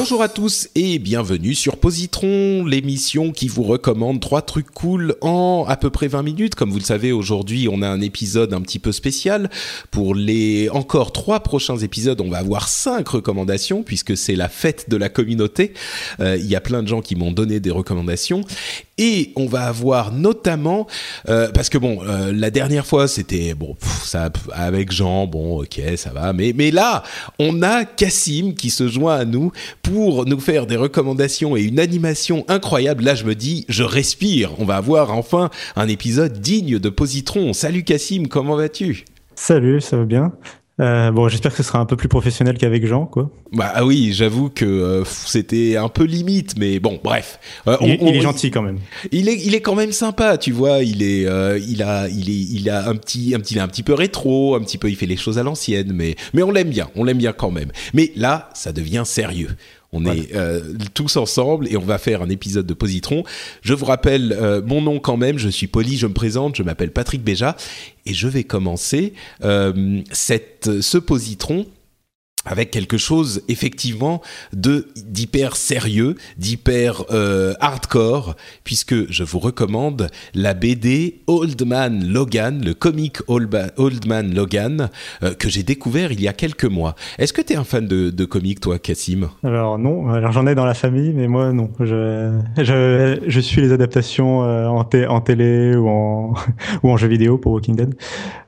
Bonjour 0.00 0.22
à 0.22 0.28
tous 0.28 0.68
et 0.76 1.00
bienvenue 1.00 1.56
sur 1.56 1.76
Positron, 1.76 2.64
l'émission 2.64 3.32
qui 3.32 3.48
vous 3.48 3.64
recommande 3.64 4.20
trois 4.20 4.42
trucs 4.42 4.70
cool 4.70 5.16
en 5.22 5.64
à 5.66 5.76
peu 5.76 5.90
près 5.90 6.06
20 6.06 6.22
minutes. 6.22 6.54
Comme 6.54 6.70
vous 6.70 6.78
le 6.78 6.84
savez, 6.84 7.10
aujourd'hui, 7.10 7.68
on 7.68 7.82
a 7.82 7.88
un 7.88 8.00
épisode 8.00 8.54
un 8.54 8.60
petit 8.60 8.78
peu 8.78 8.92
spécial. 8.92 9.50
Pour 9.90 10.14
les 10.14 10.68
encore 10.68 11.10
trois 11.10 11.40
prochains 11.40 11.78
épisodes, 11.78 12.20
on 12.20 12.30
va 12.30 12.38
avoir 12.38 12.68
cinq 12.68 13.08
recommandations 13.08 13.82
puisque 13.82 14.16
c'est 14.16 14.36
la 14.36 14.48
fête 14.48 14.88
de 14.88 14.96
la 14.96 15.08
communauté. 15.08 15.74
Euh, 16.20 16.36
Il 16.36 16.46
y 16.46 16.54
a 16.54 16.60
plein 16.60 16.84
de 16.84 16.88
gens 16.88 17.00
qui 17.00 17.16
m'ont 17.16 17.32
donné 17.32 17.58
des 17.58 17.72
recommandations 17.72 18.42
et 18.98 19.32
on 19.36 19.46
va 19.46 19.62
avoir 19.64 20.12
notamment 20.12 20.86
euh, 21.28 21.48
parce 21.52 21.68
que 21.68 21.78
bon, 21.78 22.00
euh, 22.02 22.32
la 22.34 22.50
dernière 22.50 22.86
fois 22.86 23.08
c'était 23.08 23.54
bon, 23.54 23.76
avec 24.52 24.92
Jean, 24.92 25.26
bon, 25.26 25.62
ok, 25.62 25.80
ça 25.96 26.10
va, 26.10 26.32
mais 26.32 26.52
mais 26.54 26.70
là, 26.70 27.02
on 27.38 27.62
a 27.62 27.84
Cassim 27.84 28.54
qui 28.54 28.70
se 28.70 28.88
joint 28.88 29.16
à 29.16 29.24
nous 29.24 29.52
pour 29.82 30.26
nous 30.26 30.40
faire 30.40 30.66
des 30.66 30.76
recommandations 30.76 31.56
et 31.56 31.62
une 31.62 31.78
animation 31.78 32.44
incroyable. 32.48 33.04
Là, 33.04 33.14
je 33.14 33.24
me 33.24 33.34
dis, 33.34 33.64
je 33.68 33.84
respire. 33.84 34.52
On 34.58 34.64
va 34.64 34.76
avoir 34.76 35.12
enfin 35.12 35.50
un 35.76 35.88
épisode 35.88 36.40
digne 36.40 36.78
de 36.78 36.88
Positron. 36.88 37.52
Salut 37.52 37.84
Cassim, 37.84 38.26
comment 38.28 38.56
vas-tu? 38.56 39.04
Salut, 39.34 39.80
ça 39.80 39.96
va 39.96 40.04
bien. 40.04 40.32
Euh, 40.80 41.10
bon, 41.10 41.28
j'espère 41.28 41.50
que 41.50 41.56
ce 41.56 41.62
sera 41.64 41.80
un 41.80 41.86
peu 41.86 41.96
plus 41.96 42.06
professionnel 42.08 42.56
qu'avec 42.56 42.86
Jean, 42.86 43.04
quoi. 43.06 43.30
Bah 43.52 43.72
ah 43.74 43.84
oui, 43.84 44.12
j'avoue 44.12 44.48
que 44.48 44.64
euh, 44.64 45.04
c'était 45.04 45.76
un 45.76 45.88
peu 45.88 46.04
limite, 46.04 46.54
mais 46.56 46.78
bon, 46.78 47.00
bref. 47.02 47.40
Euh, 47.66 47.76
Il, 47.80 47.98
on- 48.00 48.06
il 48.08 48.16
est 48.16 48.20
gentil 48.20 48.50
quand 48.52 48.62
même. 48.62 48.78
Il 49.10 49.28
est, 49.28 49.34
il 49.44 49.54
est 49.56 49.60
quand 49.60 49.74
même 49.74 49.90
sympa, 49.90 50.38
tu 50.38 50.52
vois. 50.52 50.84
Il 50.84 51.02
est, 51.02 51.26
euh, 51.26 51.58
il 51.68 51.82
a, 51.82 52.08
il 52.08 52.30
est, 52.30 52.32
il 52.60 52.70
a 52.70 52.88
un 52.88 52.94
petit, 52.94 53.34
un 53.34 53.40
petit, 53.40 53.54
il 53.54 53.60
un 53.60 53.66
petit 53.68 53.82
peu 53.82 53.94
rétro, 53.94 54.54
un 54.54 54.60
petit 54.60 54.78
peu, 54.78 54.88
il 54.88 54.94
fait 54.96 55.06
les 55.06 55.16
choses 55.16 55.38
à 55.38 55.42
l'ancienne, 55.42 55.90
mais, 55.92 56.14
mais 56.32 56.42
on 56.44 56.50
l'aime 56.52 56.70
bien, 56.70 56.88
on 56.94 57.02
l'aime 57.02 57.18
bien 57.18 57.32
quand 57.32 57.50
même. 57.50 57.72
Mais 57.92 58.12
là, 58.14 58.48
ça 58.54 58.70
devient 58.72 59.02
sérieux. 59.04 59.48
On 59.92 60.04
est 60.04 60.34
euh, 60.34 60.60
tous 60.92 61.16
ensemble 61.16 61.66
et 61.68 61.76
on 61.78 61.82
va 61.82 61.96
faire 61.96 62.20
un 62.20 62.28
épisode 62.28 62.66
de 62.66 62.74
Positron. 62.74 63.24
Je 63.62 63.72
vous 63.72 63.86
rappelle 63.86 64.36
euh, 64.38 64.60
mon 64.62 64.82
nom 64.82 64.98
quand 64.98 65.16
même. 65.16 65.38
Je 65.38 65.48
suis 65.48 65.66
poli, 65.66 65.96
je 65.96 66.06
me 66.06 66.12
présente. 66.12 66.56
Je 66.56 66.62
m'appelle 66.62 66.92
Patrick 66.92 67.22
Béja 67.22 67.56
et 68.04 68.12
je 68.12 68.28
vais 68.28 68.44
commencer 68.44 69.14
euh, 69.44 70.02
cette, 70.12 70.82
ce 70.82 70.98
Positron 70.98 71.66
avec 72.48 72.70
quelque 72.70 72.96
chose 72.98 73.42
effectivement 73.48 74.20
de 74.52 74.88
d'hyper 74.96 75.56
sérieux, 75.56 76.16
d'hyper 76.38 77.04
euh, 77.10 77.54
hardcore, 77.60 78.34
puisque 78.64 79.10
je 79.10 79.22
vous 79.24 79.38
recommande 79.38 80.08
la 80.34 80.54
BD 80.54 81.20
Old 81.26 81.64
Man 81.66 82.04
Logan, 82.08 82.62
le 82.64 82.74
comic 82.74 83.18
Old, 83.28 84.06
Man 84.06 84.34
Logan, 84.34 84.88
euh, 85.22 85.34
que 85.34 85.48
j'ai 85.48 85.62
découvert 85.62 86.12
il 86.12 86.20
y 86.20 86.28
a 86.28 86.32
quelques 86.32 86.64
mois. 86.64 86.94
Est-ce 87.18 87.32
que 87.32 87.42
tu 87.42 87.52
es 87.52 87.56
un 87.56 87.64
fan 87.64 87.86
de, 87.86 88.10
de 88.10 88.24
comics, 88.24 88.60
toi, 88.60 88.78
Cassim 88.78 89.28
Alors 89.44 89.78
non, 89.78 90.08
alors 90.10 90.32
j'en 90.32 90.46
ai 90.46 90.54
dans 90.54 90.64
la 90.66 90.74
famille, 90.74 91.12
mais 91.14 91.28
moi 91.28 91.52
non. 91.52 91.70
Je, 91.80 92.38
je, 92.56 93.18
je 93.26 93.40
suis 93.40 93.60
les 93.60 93.72
adaptations 93.72 94.44
euh, 94.44 94.66
en, 94.66 94.84
té- 94.84 95.06
en 95.06 95.20
télé 95.20 95.74
ou 95.76 95.88
en, 95.88 96.34
ou 96.82 96.90
en 96.90 96.96
jeu 96.96 97.08
vidéo 97.08 97.38
pour 97.38 97.52
Walking 97.52 97.76
Dead. 97.76 97.94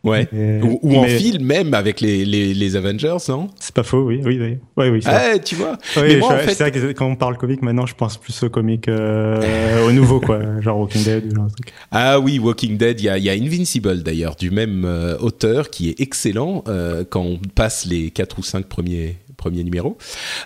Ouais. 0.04 0.26
Et- 0.32 0.60
Ou, 0.62 0.78
ou 0.82 0.97
en 0.97 1.04
film 1.04 1.44
même 1.44 1.74
avec 1.74 2.00
les, 2.00 2.24
les, 2.24 2.54
les 2.54 2.76
Avengers, 2.76 3.16
non? 3.28 3.48
C'est 3.58 3.74
pas 3.74 3.82
faux, 3.90 4.04
oui, 4.04 4.20
oui, 4.24 4.38
oui. 4.40 4.58
Oui. 4.90 5.00
Ah, 5.06 5.38
tu 5.38 5.56
vois 5.56 5.76
Oui, 5.96 6.02
Mais 6.08 6.16
moi, 6.18 6.28
je- 6.30 6.34
en 6.34 6.38
fait, 6.38 6.54
c'est 6.54 6.62
vrai 6.62 6.72
que 6.72 6.92
quand 6.92 7.06
on 7.06 7.16
parle 7.16 7.36
comics, 7.36 7.60
maintenant, 7.62 7.86
je 7.86 7.94
pense 7.94 8.16
plus 8.16 8.42
au 8.42 8.48
comics, 8.48 8.88
euh, 8.88 9.86
au 9.86 9.92
nouveau, 9.92 10.20
quoi. 10.20 10.40
Genre 10.60 10.78
Walking 10.78 11.04
Dead 11.04 11.34
genre 11.34 11.48
truc. 11.52 11.72
Ah 11.90 12.18
oui, 12.20 12.38
Walking 12.38 12.76
Dead, 12.76 13.00
il 13.00 13.04
y 13.04 13.08
a, 13.08 13.18
y 13.18 13.28
a 13.28 13.32
Invincible 13.32 14.02
d'ailleurs, 14.02 14.36
du 14.36 14.50
même 14.50 14.84
euh, 14.84 15.16
auteur 15.18 15.70
qui 15.70 15.88
est 15.90 16.00
excellent 16.00 16.62
euh, 16.68 17.04
quand 17.08 17.22
on 17.22 17.38
passe 17.54 17.84
les 17.86 18.10
quatre 18.10 18.38
ou 18.38 18.42
cinq 18.42 18.66
premiers 18.66 19.16
premiers 19.40 19.64
numéros. 19.64 19.96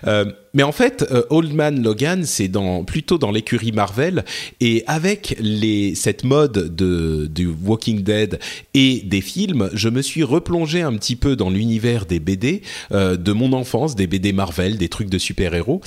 Euh, 0.07 0.25
mais 0.55 0.63
en 0.63 0.71
fait, 0.71 1.05
euh, 1.11 1.23
Old 1.29 1.53
Man 1.53 1.83
Logan, 1.83 2.23
c'est 2.23 2.47
dans 2.47 2.85
plutôt 2.85 3.17
dans 3.17 3.31
l'écurie 3.31 3.73
Marvel 3.73 4.23
et 4.61 4.83
avec 4.87 5.35
les 5.39 5.95
cette 5.95 6.23
mode 6.23 6.73
de 6.75 7.27
du 7.27 7.47
Walking 7.47 8.03
Dead 8.03 8.39
et 8.73 9.01
des 9.03 9.21
films, 9.21 9.69
je 9.73 9.89
me 9.89 10.01
suis 10.01 10.23
replongé 10.23 10.81
un 10.81 10.93
petit 10.93 11.17
peu 11.17 11.35
dans 11.35 11.49
l'univers 11.49 12.05
des 12.05 12.19
BD 12.19 12.61
euh, 12.93 13.17
de 13.17 13.33
mon 13.33 13.51
enfance, 13.51 13.95
des 13.95 14.07
BD 14.07 14.31
Marvel, 14.31 14.77
des 14.77 14.89
trucs 14.89 15.09
de 15.09 15.17
super-héros. 15.17 15.81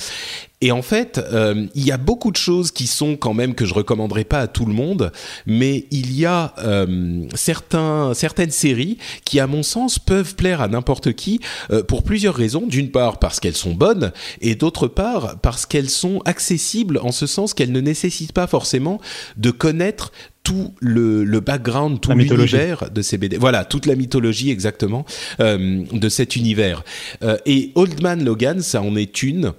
Et 0.61 0.71
en 0.71 0.81
fait, 0.81 1.21
euh, 1.31 1.67
il 1.73 1.85
y 1.85 1.91
a 1.91 1.97
beaucoup 1.97 2.31
de 2.31 2.37
choses 2.37 2.71
qui 2.71 2.85
sont 2.85 3.15
quand 3.15 3.33
même 3.33 3.55
que 3.55 3.65
je 3.65 3.73
recommanderais 3.73 4.25
pas 4.25 4.39
à 4.39 4.47
tout 4.47 4.65
le 4.65 4.73
monde, 4.73 5.11
mais 5.45 5.85
il 5.91 6.17
y 6.17 6.25
a 6.25 6.53
euh, 6.59 7.25
certains, 7.33 8.13
certaines 8.13 8.51
séries 8.51 8.97
qui, 9.23 9.39
à 9.39 9.47
mon 9.47 9.63
sens, 9.63 9.99
peuvent 9.99 10.35
plaire 10.35 10.61
à 10.61 10.67
n'importe 10.67 11.13
qui 11.13 11.39
euh, 11.71 11.81
pour 11.81 12.03
plusieurs 12.03 12.35
raisons. 12.35 12.67
D'une 12.67 12.91
part, 12.91 13.19
parce 13.19 13.39
qu'elles 13.39 13.55
sont 13.55 13.73
bonnes, 13.73 14.11
et 14.41 14.55
d'autre 14.55 14.87
part, 14.87 15.39
parce 15.39 15.65
qu'elles 15.65 15.89
sont 15.89 16.21
accessibles 16.25 16.99
en 17.01 17.11
ce 17.11 17.25
sens 17.25 17.53
qu'elles 17.53 17.71
ne 17.71 17.81
nécessitent 17.81 18.33
pas 18.33 18.47
forcément 18.47 18.99
de 19.37 19.51
connaître 19.51 20.11
tout 20.43 20.73
le, 20.79 21.23
le 21.23 21.39
background, 21.39 22.01
tout 22.01 22.11
l'univers 22.11 22.89
de 22.91 23.01
ces 23.01 23.17
BD. 23.17 23.37
Voilà, 23.37 23.65
toute 23.65 23.85
la 23.85 23.95
mythologie 23.95 24.49
exactement 24.51 25.05
euh, 25.39 25.83
de 25.91 26.09
cet 26.09 26.35
univers. 26.35 26.83
Euh, 27.23 27.37
et 27.45 27.71
Old 27.75 28.01
Man 28.01 28.23
Logan, 28.23 28.61
ça 28.61 28.81
en 28.81 28.95
est 28.95 29.21
une 29.21 29.53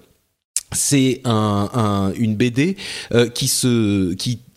c'est 0.73 1.21
un, 1.25 1.69
un- 1.75 2.13
une 2.15 2.37
BD 2.37 2.77
euh, 3.13 3.29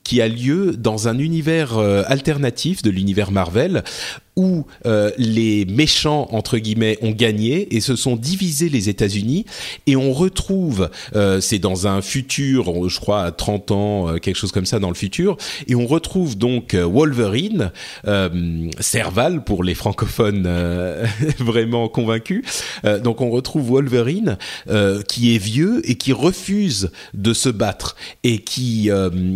qui 0.03 0.22
a 0.22 0.28
lieu 0.28 0.75
dans 0.78 1.07
un 1.07 1.18
univers 1.18 1.78
euh, 1.78 2.03
alternatif 2.07 2.81
de 2.81 2.90
l'univers 2.90 3.31
Marvel 3.31 3.84
où 4.35 4.66
euh, 4.85 5.11
les 5.17 5.66
méchants 5.66 6.27
entre 6.31 6.57
guillemets 6.57 6.97
ont 7.01 7.11
gagné 7.11 7.75
et 7.75 7.81
se 7.81 7.95
sont 7.95 8.16
divisés 8.16 8.69
les 8.69 8.89
États-Unis. 8.89 9.45
Et 9.88 9.95
on 9.95 10.13
retrouve 10.13 10.89
euh, 11.16 11.41
c'est 11.41 11.59
dans 11.59 11.88
un 11.88 12.01
futur 12.01 12.89
je 12.89 12.99
crois 12.99 13.23
à 13.23 13.31
30 13.31 13.71
ans 13.71 14.07
euh, 14.09 14.17
quelque 14.17 14.35
chose 14.35 14.51
comme 14.51 14.66
ça 14.66 14.79
dans 14.79 14.89
le 14.89 14.95
futur. 14.95 15.38
Et 15.67 15.75
on 15.75 15.85
retrouve 15.85 16.38
donc 16.38 16.73
euh, 16.73 16.85
Wolverine 16.85 17.71
euh, 18.07 18.69
Serval 18.79 19.44
pour 19.44 19.63
les 19.63 19.75
francophones 19.75 20.45
euh, 20.45 21.05
vraiment 21.39 21.88
convaincus. 21.88 22.44
Donc 23.03 23.21
on 23.21 23.29
retrouve 23.29 23.67
Wolverine 23.69 24.38
qui 25.07 25.35
est 25.35 25.38
vieux 25.38 25.81
et 25.89 25.95
qui 25.95 26.13
refuse 26.13 26.91
de 27.13 27.33
se 27.33 27.50
battre 27.50 27.95
et 28.23 28.39
qui 28.39 28.89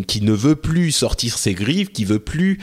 qui 0.07 0.21
ne 0.21 0.31
veut 0.31 0.55
plus 0.55 0.91
sortir 0.91 1.37
ses 1.37 1.53
griffes, 1.53 1.91
qui 1.91 2.05
veut 2.05 2.19
plus 2.19 2.59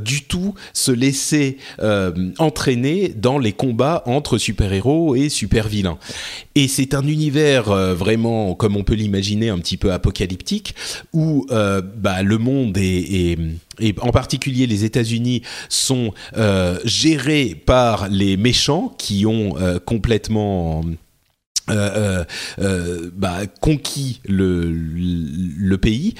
du 0.00 0.24
tout 0.24 0.54
se 0.72 0.92
laisser 0.92 1.58
euh, 1.80 2.12
entraîner 2.38 3.08
dans 3.08 3.38
les 3.38 3.52
combats 3.52 4.02
entre 4.06 4.38
super-héros 4.38 5.14
et 5.14 5.28
super-vilains. 5.28 5.98
Et 6.54 6.68
c'est 6.68 6.94
un 6.94 7.06
univers 7.06 7.70
euh, 7.70 7.94
vraiment, 7.94 8.54
comme 8.54 8.76
on 8.76 8.84
peut 8.84 8.94
l'imaginer, 8.94 9.50
un 9.50 9.58
petit 9.58 9.76
peu 9.76 9.92
apocalyptique, 9.92 10.74
où 11.12 11.46
euh, 11.50 11.82
bah, 11.82 12.22
le 12.22 12.38
monde 12.38 12.76
est, 12.78 13.38
et 13.78 13.94
en 14.00 14.10
particulier 14.10 14.66
les 14.66 14.84
États-Unis 14.84 15.42
sont 15.68 16.12
euh, 16.36 16.78
gérés 16.84 17.54
par 17.54 18.08
les 18.08 18.36
méchants 18.36 18.94
qui 18.98 19.26
ont 19.26 19.54
complètement 19.84 20.82
euh, 21.68 22.24
euh, 22.60 23.10
bah, 23.14 23.40
conquis 23.60 24.20
le, 24.28 25.76
pays. 25.76 26.14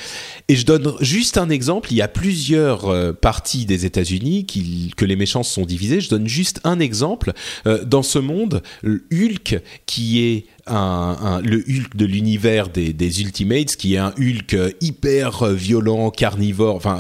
Et 0.49 0.57
je 0.57 0.67
donne 0.67 0.93
juste 1.01 1.39
un 1.39 1.49
exemple. 1.49 1.93
Il 1.93 1.97
y 1.97 2.03
a 2.03 2.09
plusieurs 2.09 2.89
euh, 2.89 3.13
parties 3.13 3.65
des 3.65 3.87
États-Unis 3.87 4.45
qui, 4.45 4.93
que 4.97 5.05
les 5.05 5.17
méchants 5.17 5.43
sont 5.43 5.65
divisés. 5.65 6.01
Je 6.01 6.11
donne 6.11 6.27
juste 6.27 6.61
un 6.65 6.79
exemple. 6.79 7.33
Euh, 7.67 7.85
dans 7.85 8.03
ce 8.03 8.19
monde, 8.19 8.63
Hulk, 8.85 9.61
qui 9.87 10.23
est 10.23 10.47
un, 10.67 11.41
le 11.43 11.59
Hulk 11.59 11.97
de 11.97 12.05
l'univers 12.05 12.69
des, 12.69 12.93
des, 12.93 13.23
Ultimates, 13.23 13.77
qui 13.77 13.95
est 13.95 13.99
un 13.99 14.13
Hulk 14.19 14.75
hyper 14.81 15.47
violent, 15.47 16.11
carnivore, 16.11 16.75
enfin 16.75 16.99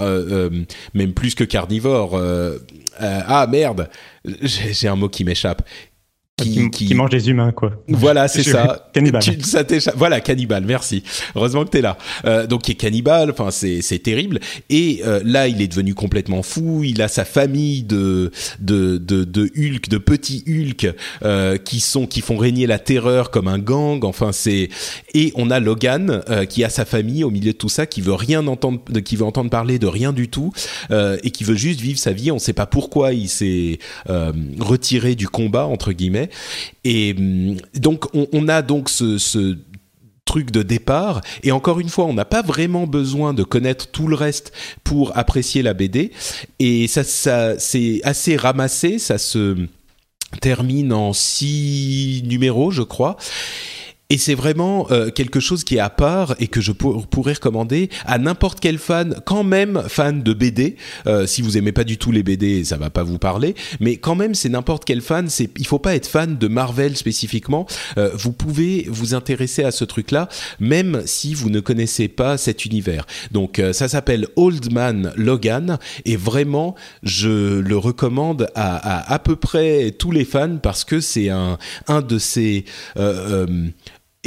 même 0.94 1.12
plus 1.12 1.34
que 1.34 1.44
carnivore. 1.44 2.18
ah 3.00 3.46
merde, 3.50 3.90
j'ai 4.42 4.88
un 4.88 4.96
mot 4.96 5.08
qui 5.08 5.24
m'échappe 5.24 5.62
qui, 6.42 6.70
qui, 6.70 6.94
mange 6.94 7.08
des 7.08 7.30
humains, 7.30 7.50
quoi. 7.50 7.72
Voilà, 7.88 8.28
c'est 8.36 8.42
ça. 8.42 8.90
cannibale. 8.92 9.22
ça 9.22 9.64
voilà, 9.96 10.20
cannibale. 10.20 10.64
Merci. 10.66 11.02
Heureusement 11.34 11.64
que 11.64 11.70
t'es 11.70 11.80
là. 11.80 11.96
Euh, 12.26 12.46
donc, 12.46 12.68
il 12.68 12.72
est 12.72 12.74
cannibale. 12.74 13.30
Enfin, 13.30 13.50
c'est 13.50 13.80
c'est 13.80 14.00
terrible. 14.00 14.40
Et 14.68 15.00
euh, 15.06 15.20
là, 15.24 15.48
il 15.48 15.62
est 15.62 15.68
devenu 15.68 15.94
complètement 15.94 16.42
fou. 16.42 16.82
Il 16.84 17.00
a 17.00 17.08
sa 17.08 17.24
famille 17.24 17.84
de 17.84 18.30
de 18.60 18.98
de, 18.98 19.24
de 19.24 19.50
Hulk, 19.56 19.88
de 19.88 19.96
petits 19.96 20.44
Hulk, 20.46 20.94
euh, 21.22 21.56
qui 21.56 21.80
sont 21.80 22.06
qui 22.06 22.20
font 22.20 22.36
régner 22.36 22.66
la 22.66 22.78
terreur 22.78 23.30
comme 23.30 23.48
un 23.48 23.58
gang. 23.58 24.04
Enfin, 24.04 24.32
c'est 24.32 24.68
et 25.14 25.32
on 25.36 25.50
a 25.50 25.58
Logan 25.58 26.22
euh, 26.28 26.44
qui 26.44 26.64
a 26.64 26.68
sa 26.68 26.84
famille 26.84 27.24
au 27.24 27.30
milieu 27.30 27.52
de 27.52 27.58
tout 27.58 27.70
ça, 27.70 27.86
qui 27.86 28.02
veut 28.02 28.12
rien 28.12 28.46
entendre, 28.46 28.80
qui 29.02 29.16
veut 29.16 29.24
entendre 29.24 29.48
parler 29.48 29.78
de 29.78 29.86
rien 29.86 30.12
du 30.12 30.28
tout 30.28 30.52
euh, 30.90 31.16
et 31.22 31.30
qui 31.30 31.44
veut 31.44 31.54
juste 31.54 31.80
vivre 31.80 31.98
sa 31.98 32.12
vie. 32.12 32.30
On 32.30 32.38
sait 32.38 32.52
pas 32.52 32.66
pourquoi 32.66 33.14
il 33.14 33.30
s'est 33.30 33.78
retiré 34.06 35.14
du 35.14 35.28
combat 35.28 35.64
entre 35.64 35.92
guillemets 35.92 36.25
et 36.84 37.14
hum, 37.16 37.56
donc 37.74 38.06
on, 38.14 38.48
a 38.48 38.62
donc 38.62 38.88
ce, 38.88 39.56
truc 40.24 40.50
de 40.50 40.62
départ. 40.62 41.20
Et 41.44 41.52
encore 41.52 41.78
une 41.78 41.88
fois, 41.88 42.04
on 42.06 42.12
n'a 42.12 42.24
pas 42.24 42.42
vraiment 42.42 42.88
besoin 42.88 43.32
de 43.32 43.44
connaître 43.44 43.86
tout 43.92 44.08
le 44.08 44.16
reste 44.16 44.52
pour 44.82 45.16
apprécier 45.16 45.62
la 45.62 45.72
BD. 45.72 46.10
Et 46.58 46.88
ça, 46.88 47.04
ça 47.04 47.58
c'est 47.60 48.00
assez 48.02 48.36
ramassé. 48.36 48.98
Ça 48.98 49.18
se 49.18 49.56
termine 50.40 50.92
en 50.92 51.12
six 51.12 52.22
numéros, 52.26 52.72
je 52.72 52.82
crois. 52.82 53.16
Et 54.08 54.18
c'est 54.18 54.34
vraiment 54.34 54.86
euh, 54.90 55.10
quelque 55.10 55.40
chose 55.40 55.64
qui 55.64 55.76
est 55.76 55.80
à 55.80 55.90
part 55.90 56.36
et 56.38 56.46
que 56.46 56.60
je 56.60 56.70
pourrais 56.70 57.32
recommander 57.32 57.90
à 58.04 58.18
n'importe 58.18 58.60
quel 58.60 58.78
fan, 58.78 59.20
quand 59.24 59.42
même 59.42 59.82
fan 59.88 60.22
de 60.22 60.32
BD. 60.32 60.76
Euh, 61.08 61.26
si 61.26 61.42
vous 61.42 61.58
aimez 61.58 61.72
pas 61.72 61.82
du 61.82 61.98
tout 61.98 62.12
les 62.12 62.22
BD, 62.22 62.64
ça 62.64 62.76
va 62.76 62.88
pas 62.88 63.02
vous 63.02 63.18
parler. 63.18 63.56
Mais 63.80 63.96
quand 63.96 64.14
même, 64.14 64.34
c'est 64.34 64.48
n'importe 64.48 64.84
quel 64.84 65.00
fan. 65.00 65.28
C'est, 65.28 65.50
il 65.58 65.66
faut 65.66 65.80
pas 65.80 65.96
être 65.96 66.06
fan 66.06 66.38
de 66.38 66.46
Marvel 66.48 66.96
spécifiquement. 66.96 67.66
Euh, 67.98 68.10
vous 68.14 68.32
pouvez 68.32 68.86
vous 68.88 69.14
intéresser 69.14 69.64
à 69.64 69.72
ce 69.72 69.84
truc-là, 69.84 70.28
même 70.60 71.02
si 71.04 71.34
vous 71.34 71.50
ne 71.50 71.58
connaissez 71.58 72.06
pas 72.06 72.38
cet 72.38 72.64
univers. 72.64 73.06
Donc, 73.32 73.58
euh, 73.58 73.72
ça 73.72 73.88
s'appelle 73.88 74.28
Old 74.36 74.72
Man 74.72 75.12
Logan 75.16 75.78
et 76.04 76.16
vraiment, 76.16 76.76
je 77.02 77.58
le 77.58 77.76
recommande 77.76 78.48
à 78.54 78.76
à, 78.76 79.14
à 79.14 79.18
peu 79.18 79.36
près 79.36 79.90
tous 79.90 80.10
les 80.10 80.24
fans 80.24 80.58
parce 80.62 80.84
que 80.84 81.00
c'est 81.00 81.30
un 81.30 81.58
un 81.88 82.02
de 82.02 82.18
ces 82.18 82.64
euh, 82.98 83.46
euh 83.46 83.70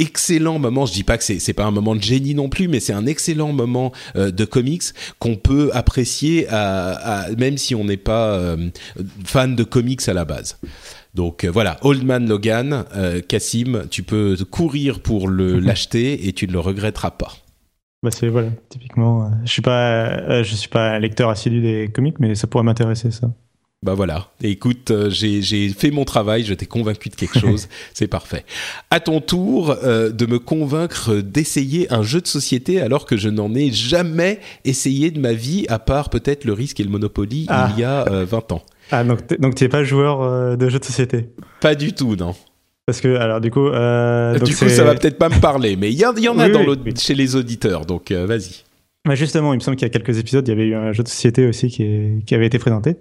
excellent 0.00 0.58
moment. 0.58 0.86
Je 0.86 0.92
dis 0.92 1.04
pas 1.04 1.18
que 1.18 1.24
c'est 1.24 1.38
c'est 1.38 1.52
pas 1.52 1.64
un 1.64 1.70
moment 1.70 1.94
de 1.94 2.02
génie 2.02 2.34
non 2.34 2.48
plus, 2.48 2.66
mais 2.66 2.80
c'est 2.80 2.92
un 2.92 3.06
excellent 3.06 3.52
moment 3.52 3.92
euh, 4.16 4.30
de 4.30 4.44
comics 4.44 4.82
qu'on 5.18 5.36
peut 5.36 5.70
apprécier 5.72 6.46
à, 6.48 7.26
même 7.38 7.58
si 7.58 7.74
on 7.74 7.84
n'est 7.84 7.96
pas 7.96 8.32
euh, 8.34 8.70
fan 9.24 9.54
de 9.54 9.62
comics 9.62 10.08
à 10.08 10.14
la 10.14 10.24
base. 10.24 10.58
Donc 11.14 11.44
euh, 11.44 11.50
voilà, 11.50 11.76
Old 11.82 12.04
Man 12.04 12.28
Logan, 12.28 12.84
Cassim, 13.28 13.86
tu 13.90 14.02
peux 14.02 14.36
courir 14.50 15.00
pour 15.00 15.28
le 15.28 15.58
l'acheter 15.60 16.26
et 16.28 16.32
tu 16.32 16.46
ne 16.48 16.52
le 16.52 16.60
regretteras 16.60 17.12
pas. 17.12 17.32
Bah 18.02 18.10
c'est 18.10 18.28
voilà, 18.28 18.48
typiquement. 18.70 19.30
je 19.44 19.52
suis 19.52 19.62
pas, 19.62 20.42
je 20.42 20.54
suis 20.54 20.70
pas 20.70 20.92
un 20.92 20.98
lecteur 20.98 21.28
assidu 21.28 21.60
des 21.60 21.90
comics, 21.92 22.18
mais 22.18 22.34
ça 22.34 22.46
pourrait 22.46 22.64
m'intéresser 22.64 23.10
ça. 23.10 23.30
Bah 23.82 23.94
voilà. 23.94 24.26
écoute, 24.42 24.90
euh, 24.90 25.08
j'ai 25.08 25.70
fait 25.70 25.90
mon 25.90 26.04
travail, 26.04 26.44
je 26.44 26.52
t'ai 26.52 26.66
convaincu 26.66 27.08
de 27.08 27.14
quelque 27.14 27.38
chose, 27.38 27.66
c'est 27.94 28.08
parfait. 28.08 28.44
À 28.90 29.00
ton 29.00 29.22
tour 29.22 29.74
euh, 29.82 30.10
de 30.10 30.26
me 30.26 30.38
convaincre 30.38 31.14
d'essayer 31.14 31.90
un 31.90 32.02
jeu 32.02 32.20
de 32.20 32.26
société 32.26 32.78
alors 32.82 33.06
que 33.06 33.16
je 33.16 33.30
n'en 33.30 33.54
ai 33.54 33.72
jamais 33.72 34.40
essayé 34.66 35.10
de 35.10 35.18
ma 35.18 35.32
vie, 35.32 35.64
à 35.70 35.78
part 35.78 36.10
peut-être 36.10 36.44
le 36.44 36.52
risque 36.52 36.78
et 36.78 36.82
le 36.82 36.90
Monopoly 36.90 37.46
il 37.48 37.80
y 37.80 37.84
a 37.84 38.04
20 38.04 38.52
euh, 38.52 38.54
ans. 38.54 38.62
Ah 38.90 39.02
donc 39.02 39.20
donc 39.40 39.54
tu 39.54 39.64
n'es 39.64 39.70
pas 39.70 39.82
joueur 39.82 40.58
de 40.58 40.68
jeu 40.68 40.78
de 40.78 40.84
société? 40.84 41.30
Pas 41.62 41.74
du 41.74 41.94
tout, 41.94 42.16
non. 42.16 42.34
Parce 42.84 43.00
que 43.00 43.16
alors 43.16 43.40
du 43.40 43.50
coup, 43.50 43.64
donc 43.64 44.42
du 44.42 44.56
coup 44.56 44.68
ça 44.68 44.84
va 44.84 44.94
peut-être 44.94 45.16
pas 45.16 45.30
me 45.30 45.40
parler, 45.40 45.76
mais 45.76 45.90
il 45.90 45.96
y, 45.96 46.02
y, 46.02 46.28
en 46.28 46.38
a 46.38 46.50
dans 46.50 46.66
chez 46.98 47.14
les 47.14 47.34
auditeurs, 47.34 47.86
donc 47.86 48.12
vas-y. 48.12 48.62
Bah 49.08 49.14
justement, 49.14 49.54
il 49.54 49.56
me 49.56 49.60
semble 49.60 49.78
qu'il 49.78 49.86
y 49.86 49.90
a 49.90 49.92
quelques 49.92 50.18
épisodes, 50.18 50.46
il 50.46 50.50
y 50.50 50.52
avait 50.52 50.66
eu 50.66 50.74
un 50.74 50.92
jeu 50.92 51.02
de 51.02 51.08
société 51.08 51.46
aussi 51.46 51.68
qui, 51.68 52.22
qui 52.26 52.34
avait 52.34 52.44
été 52.44 52.58
présenté. 52.58 52.96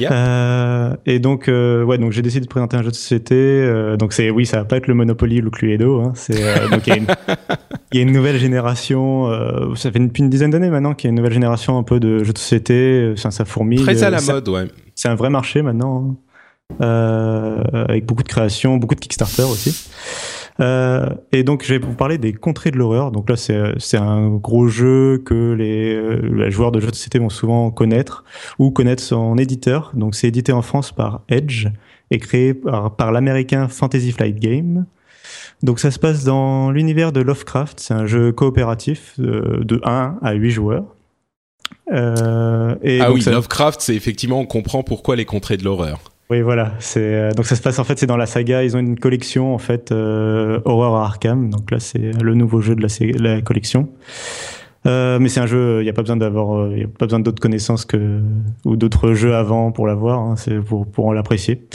Euh, 0.00 0.94
et 1.06 1.18
donc, 1.18 1.48
euh, 1.48 1.82
ouais, 1.82 1.98
donc 1.98 2.12
j'ai 2.12 2.22
décidé 2.22 2.44
de 2.44 2.48
présenter 2.48 2.76
un 2.76 2.84
jeu 2.84 2.90
de 2.90 2.94
société. 2.94 3.34
Euh, 3.34 3.96
donc 3.96 4.12
c'est, 4.12 4.30
oui, 4.30 4.46
ça 4.46 4.58
va 4.58 4.64
pas 4.64 4.76
être 4.76 4.86
le 4.86 4.94
Monopoly 4.94 5.40
ou 5.40 5.46
le 5.46 5.50
Cluedo. 5.50 6.02
Hein, 6.02 6.12
c'est 6.14 6.40
euh, 6.40 6.68
donc 6.68 6.86
il 6.86 6.94
y, 6.94 6.98
y, 7.96 7.98
a 7.98 8.02
une 8.02 8.12
nouvelle 8.12 8.38
génération. 8.38 9.28
Euh, 9.28 9.74
ça 9.74 9.90
fait 9.90 9.98
depuis 9.98 10.22
une 10.22 10.30
dizaine 10.30 10.50
d'années 10.50 10.70
maintenant 10.70 10.94
qu'il 10.94 11.08
y 11.08 11.08
a 11.08 11.10
une 11.10 11.16
nouvelle 11.16 11.32
génération 11.32 11.76
un 11.76 11.82
peu 11.82 11.98
de 11.98 12.22
jeux 12.22 12.32
de 12.32 12.38
société. 12.38 13.14
Ça, 13.16 13.32
ça 13.32 13.44
fourmille. 13.44 13.82
Très 13.82 14.04
à 14.04 14.10
la 14.10 14.20
mode, 14.20 14.48
ouais. 14.50 14.68
C'est 14.94 15.08
un 15.08 15.16
vrai 15.16 15.30
marché 15.30 15.62
maintenant, 15.62 16.16
hein. 16.78 17.64
avec 17.72 18.06
beaucoup 18.06 18.22
de 18.22 18.28
créations, 18.28 18.76
beaucoup 18.76 18.94
de 18.94 19.00
Kickstarter 19.00 19.42
aussi. 19.42 19.90
Euh, 20.58 21.08
et 21.32 21.44
donc, 21.44 21.64
je 21.64 21.74
vais 21.74 21.78
vous 21.78 21.94
parler 21.94 22.18
des 22.18 22.32
contrées 22.32 22.70
de 22.70 22.76
l'horreur. 22.76 23.12
Donc 23.12 23.30
là, 23.30 23.36
c'est 23.36 23.96
un 23.96 24.30
gros 24.30 24.68
jeu 24.68 25.22
que 25.24 25.52
les, 25.52 25.94
euh, 25.94 26.20
les, 26.34 26.50
joueurs 26.50 26.72
de 26.72 26.80
jeux 26.80 26.90
de 26.90 26.94
société 26.94 27.18
vont 27.18 27.30
souvent 27.30 27.70
connaître 27.70 28.24
ou 28.58 28.70
connaître 28.70 29.02
son 29.02 29.38
éditeur. 29.38 29.92
Donc, 29.94 30.14
c'est 30.14 30.28
édité 30.28 30.52
en 30.52 30.62
France 30.62 30.92
par 30.92 31.22
Edge 31.28 31.68
et 32.10 32.18
créé 32.18 32.54
par, 32.54 32.96
par 32.96 33.12
l'américain 33.12 33.68
Fantasy 33.68 34.12
Flight 34.12 34.38
Game. 34.38 34.86
Donc 35.62 35.78
ça 35.78 35.90
se 35.90 35.98
passe 35.98 36.24
dans 36.24 36.70
l'univers 36.70 37.12
de 37.12 37.20
Lovecraft. 37.20 37.80
C'est 37.80 37.94
un 37.94 38.06
jeu 38.06 38.32
coopératif 38.32 39.18
de, 39.18 39.62
de 39.62 39.80
1 39.84 40.18
à 40.22 40.32
8 40.32 40.50
joueurs. 40.50 40.84
Euh, 41.92 42.76
et 42.82 43.00
ah 43.00 43.12
oui, 43.12 43.22
Lovecraft, 43.24 43.80
c'est 43.80 43.94
effectivement, 43.94 44.40
on 44.40 44.46
comprend 44.46 44.82
pourquoi 44.82 45.16
les 45.16 45.24
contrées 45.24 45.56
de 45.56 45.64
l'horreur. 45.64 46.09
Oui, 46.30 46.42
voilà. 46.42 46.74
C'est 46.78 47.00
euh, 47.02 47.32
donc 47.32 47.46
ça 47.46 47.56
se 47.56 47.62
passe 47.62 47.80
en 47.80 47.84
fait, 47.84 47.98
c'est 47.98 48.06
dans 48.06 48.16
la 48.16 48.26
saga. 48.26 48.62
Ils 48.62 48.76
ont 48.76 48.78
une 48.78 48.98
collection 48.98 49.52
en 49.52 49.58
fait, 49.58 49.90
euh, 49.90 50.60
Horror 50.64 50.96
Arkham. 50.96 51.50
Donc 51.50 51.72
là, 51.72 51.80
c'est 51.80 52.12
le 52.22 52.34
nouveau 52.34 52.60
jeu 52.60 52.76
de 52.76 52.86
la, 53.20 53.40
collection. 53.42 53.88
Euh, 54.86 55.18
mais 55.18 55.28
c'est 55.28 55.40
un 55.40 55.46
jeu, 55.46 55.80
il 55.80 55.84
n'y 55.84 55.90
a 55.90 55.92
pas 55.92 56.02
besoin 56.02 56.16
d'avoir, 56.16 56.70
il 56.70 56.84
a 56.84 56.86
pas 56.86 57.06
besoin 57.06 57.18
d'autres 57.18 57.42
connaissances 57.42 57.84
que 57.84 58.20
ou 58.64 58.76
d'autres 58.76 59.12
jeux 59.12 59.34
avant 59.34 59.72
pour 59.72 59.88
l'avoir. 59.88 60.20
Hein, 60.20 60.36
c'est 60.36 60.60
pour 60.60 60.86
pour 60.86 61.12
l'apprécier. 61.12 61.66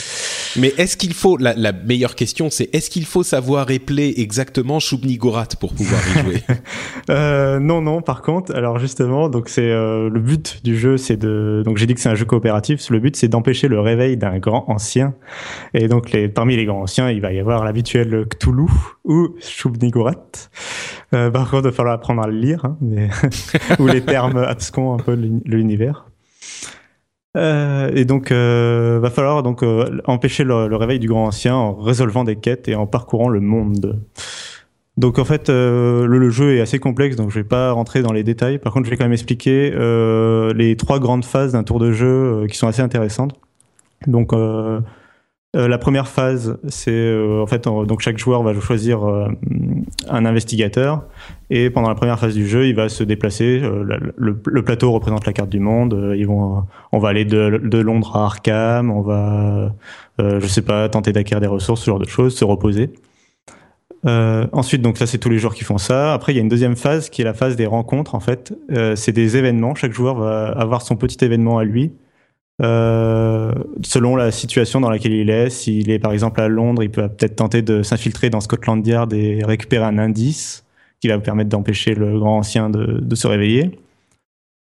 Mais 0.58 0.72
est-ce 0.78 0.96
qu'il 0.96 1.12
faut 1.12 1.36
la, 1.36 1.54
la, 1.54 1.72
meilleure 1.72 2.14
question, 2.14 2.48
c'est 2.50 2.74
est-ce 2.74 2.88
qu'il 2.88 3.04
faut 3.04 3.22
savoir 3.22 3.70
épeler 3.70 4.14
exactement 4.16 4.80
Shubnigorat 4.80 5.48
pour 5.60 5.74
pouvoir 5.74 6.00
y 6.08 6.22
jouer? 6.22 6.42
Euh, 7.08 7.60
Non, 7.60 7.82
non. 7.82 8.02
Par 8.02 8.22
contre, 8.22 8.54
alors 8.54 8.78
justement, 8.78 9.28
donc 9.28 9.48
c'est 9.48 9.70
euh, 9.70 10.10
le 10.10 10.18
but 10.18 10.60
du 10.64 10.76
jeu, 10.76 10.96
c'est 10.96 11.16
de 11.16 11.62
donc 11.64 11.76
j'ai 11.76 11.86
dit 11.86 11.94
que 11.94 12.00
c'est 12.00 12.08
un 12.08 12.14
jeu 12.14 12.24
coopératif. 12.24 12.90
Le 12.90 12.98
but, 12.98 13.14
c'est 13.14 13.28
d'empêcher 13.28 13.68
le 13.68 13.80
réveil 13.80 14.16
d'un 14.16 14.38
grand 14.38 14.64
ancien. 14.68 15.14
Et 15.72 15.86
donc 15.86 16.10
les 16.10 16.28
parmi 16.28 16.56
les 16.56 16.64
grands 16.64 16.82
anciens, 16.82 17.10
il 17.10 17.20
va 17.20 17.32
y 17.32 17.38
avoir 17.38 17.64
l'habituel 17.64 18.26
Cthulhu 18.28 18.66
ou 19.04 19.36
Shubnigorat. 19.40 20.14
Euh, 21.14 21.30
par 21.30 21.50
contre, 21.50 21.66
il 21.66 21.70
va 21.70 21.72
falloir 21.72 21.94
apprendre 21.94 22.22
à 22.22 22.26
le 22.26 22.38
lire, 22.38 22.64
hein, 22.64 22.76
mais 22.80 23.08
ou 23.78 23.86
les 23.86 24.00
termes 24.00 24.38
abscons 24.38 24.94
un 24.94 24.98
peu 24.98 25.14
l'univers. 25.44 26.06
Euh, 27.36 27.90
et 27.94 28.04
donc, 28.04 28.32
euh, 28.32 28.98
va 29.00 29.10
falloir 29.10 29.42
donc 29.42 29.62
euh, 29.62 30.00
empêcher 30.06 30.44
le, 30.44 30.74
réveil 30.76 30.98
du 30.98 31.08
grand 31.08 31.26
ancien 31.26 31.54
en 31.54 31.74
résolvant 31.74 32.24
des 32.24 32.36
quêtes 32.36 32.68
et 32.68 32.74
en 32.74 32.86
parcourant 32.86 33.28
le 33.28 33.40
monde. 33.40 34.00
Donc 34.96 35.18
en 35.18 35.24
fait, 35.26 35.50
euh, 35.50 36.06
le, 36.06 36.18
le, 36.18 36.30
jeu 36.30 36.56
est 36.56 36.60
assez 36.60 36.78
complexe, 36.78 37.16
donc 37.16 37.30
je 37.30 37.38
vais 37.38 37.44
pas 37.44 37.72
rentrer 37.72 38.00
dans 38.00 38.12
les 38.12 38.24
détails. 38.24 38.58
Par 38.58 38.72
contre, 38.72 38.86
je 38.86 38.90
vais 38.90 38.96
quand 38.96 39.04
même 39.04 39.12
expliquer 39.12 39.72
euh, 39.74 40.54
les 40.54 40.76
trois 40.76 40.98
grandes 40.98 41.24
phases 41.24 41.52
d'un 41.52 41.64
tour 41.64 41.78
de 41.78 41.92
jeu 41.92 42.46
qui 42.48 42.56
sont 42.56 42.66
assez 42.66 42.80
intéressantes. 42.80 43.34
Donc 44.06 44.32
euh, 45.56 45.68
la 45.68 45.78
première 45.78 46.06
phase, 46.06 46.58
c'est 46.68 46.90
euh, 46.90 47.42
en 47.42 47.46
fait 47.46 47.64
donc 47.64 48.00
chaque 48.00 48.18
joueur 48.18 48.42
va 48.42 48.58
choisir 48.60 49.04
euh, 49.04 49.28
un 50.08 50.26
investigateur 50.26 51.04
et 51.48 51.70
pendant 51.70 51.88
la 51.88 51.94
première 51.94 52.18
phase 52.18 52.34
du 52.34 52.46
jeu, 52.46 52.66
il 52.66 52.74
va 52.74 52.88
se 52.88 53.02
déplacer. 53.04 53.62
Le, 54.16 54.62
plateau 54.62 54.92
représente 54.92 55.24
la 55.26 55.32
carte 55.32 55.48
du 55.48 55.60
monde. 55.60 55.94
on 56.92 56.98
va 56.98 57.08
aller 57.08 57.24
de, 57.24 57.60
de, 57.62 57.78
Londres 57.78 58.16
à 58.16 58.24
Arkham. 58.24 58.90
On 58.90 59.00
va, 59.00 59.72
je 60.18 60.46
sais 60.46 60.62
pas, 60.62 60.88
tenter 60.88 61.12
d'acquérir 61.12 61.40
des 61.40 61.46
ressources, 61.46 61.82
ce 61.82 61.86
genre 61.86 62.00
de 62.00 62.08
choses, 62.08 62.36
se 62.36 62.44
reposer. 62.44 62.90
ensuite, 64.04 64.82
donc 64.82 64.98
ça, 64.98 65.06
c'est 65.06 65.18
tous 65.18 65.30
les 65.30 65.38
joueurs 65.38 65.54
qui 65.54 65.62
font 65.62 65.78
ça. 65.78 66.12
Après, 66.12 66.32
il 66.32 66.36
y 66.36 66.40
a 66.40 66.42
une 66.42 66.48
deuxième 66.48 66.74
phase 66.74 67.10
qui 67.10 67.22
est 67.22 67.24
la 67.24 67.34
phase 67.34 67.54
des 67.54 67.66
rencontres. 67.66 68.16
En 68.16 68.20
fait, 68.20 68.52
c'est 68.96 69.12
des 69.12 69.36
événements. 69.36 69.76
Chaque 69.76 69.92
joueur 69.92 70.16
va 70.16 70.48
avoir 70.48 70.82
son 70.82 70.96
petit 70.96 71.24
événement 71.24 71.58
à 71.58 71.64
lui 71.64 71.92
Euh, 72.62 73.52
selon 73.82 74.16
la 74.16 74.30
situation 74.30 74.80
dans 74.80 74.88
laquelle 74.88 75.12
il 75.12 75.28
est, 75.28 75.50
s'il 75.50 75.90
est 75.90 75.98
par 75.98 76.12
exemple 76.12 76.40
à 76.40 76.48
Londres, 76.48 76.82
il 76.82 76.90
peut 76.90 77.06
peut-être 77.08 77.36
tenter 77.36 77.62
de 77.62 77.82
s'infiltrer 77.82 78.30
dans 78.30 78.40
Scotland 78.40 78.86
Yard 78.86 79.12
et 79.12 79.44
récupérer 79.44 79.84
un 79.84 79.98
indice 79.98 80.64
qui 81.00 81.08
va 81.08 81.18
permettre 81.18 81.50
d'empêcher 81.50 81.94
le 81.94 82.18
grand 82.18 82.38
ancien 82.38 82.70
de, 82.70 83.14
se 83.14 83.26
réveiller. 83.26 83.78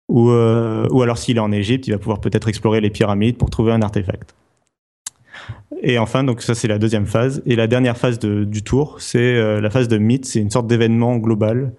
Ou, 0.08 0.30
euh, 0.30 0.86
ou 0.90 1.02
alors 1.02 1.18
s'il 1.18 1.36
est 1.36 1.40
en 1.40 1.52
Égypte, 1.52 1.86
il 1.86 1.92
va 1.92 1.98
pouvoir 1.98 2.20
peut-être 2.20 2.48
explorer 2.48 2.80
les 2.80 2.90
pyramides 2.90 3.36
pour 3.36 3.50
trouver 3.50 3.72
un 3.72 3.80
artefact. 3.80 4.34
Et 5.82 5.98
enfin, 5.98 6.24
donc 6.24 6.42
ça 6.42 6.54
c'est 6.54 6.68
la 6.68 6.78
deuxième 6.78 7.06
phase. 7.06 7.42
Et 7.46 7.56
la 7.56 7.66
dernière 7.66 7.96
phase 7.96 8.18
du 8.18 8.62
tour, 8.62 8.96
c'est 8.98 9.18
euh, 9.18 9.60
la 9.60 9.70
phase 9.70 9.88
de 9.88 9.98
mythe. 9.98 10.24
C'est 10.24 10.40
une 10.40 10.50
sorte 10.50 10.66
d'événement 10.66 11.16
global 11.16 11.72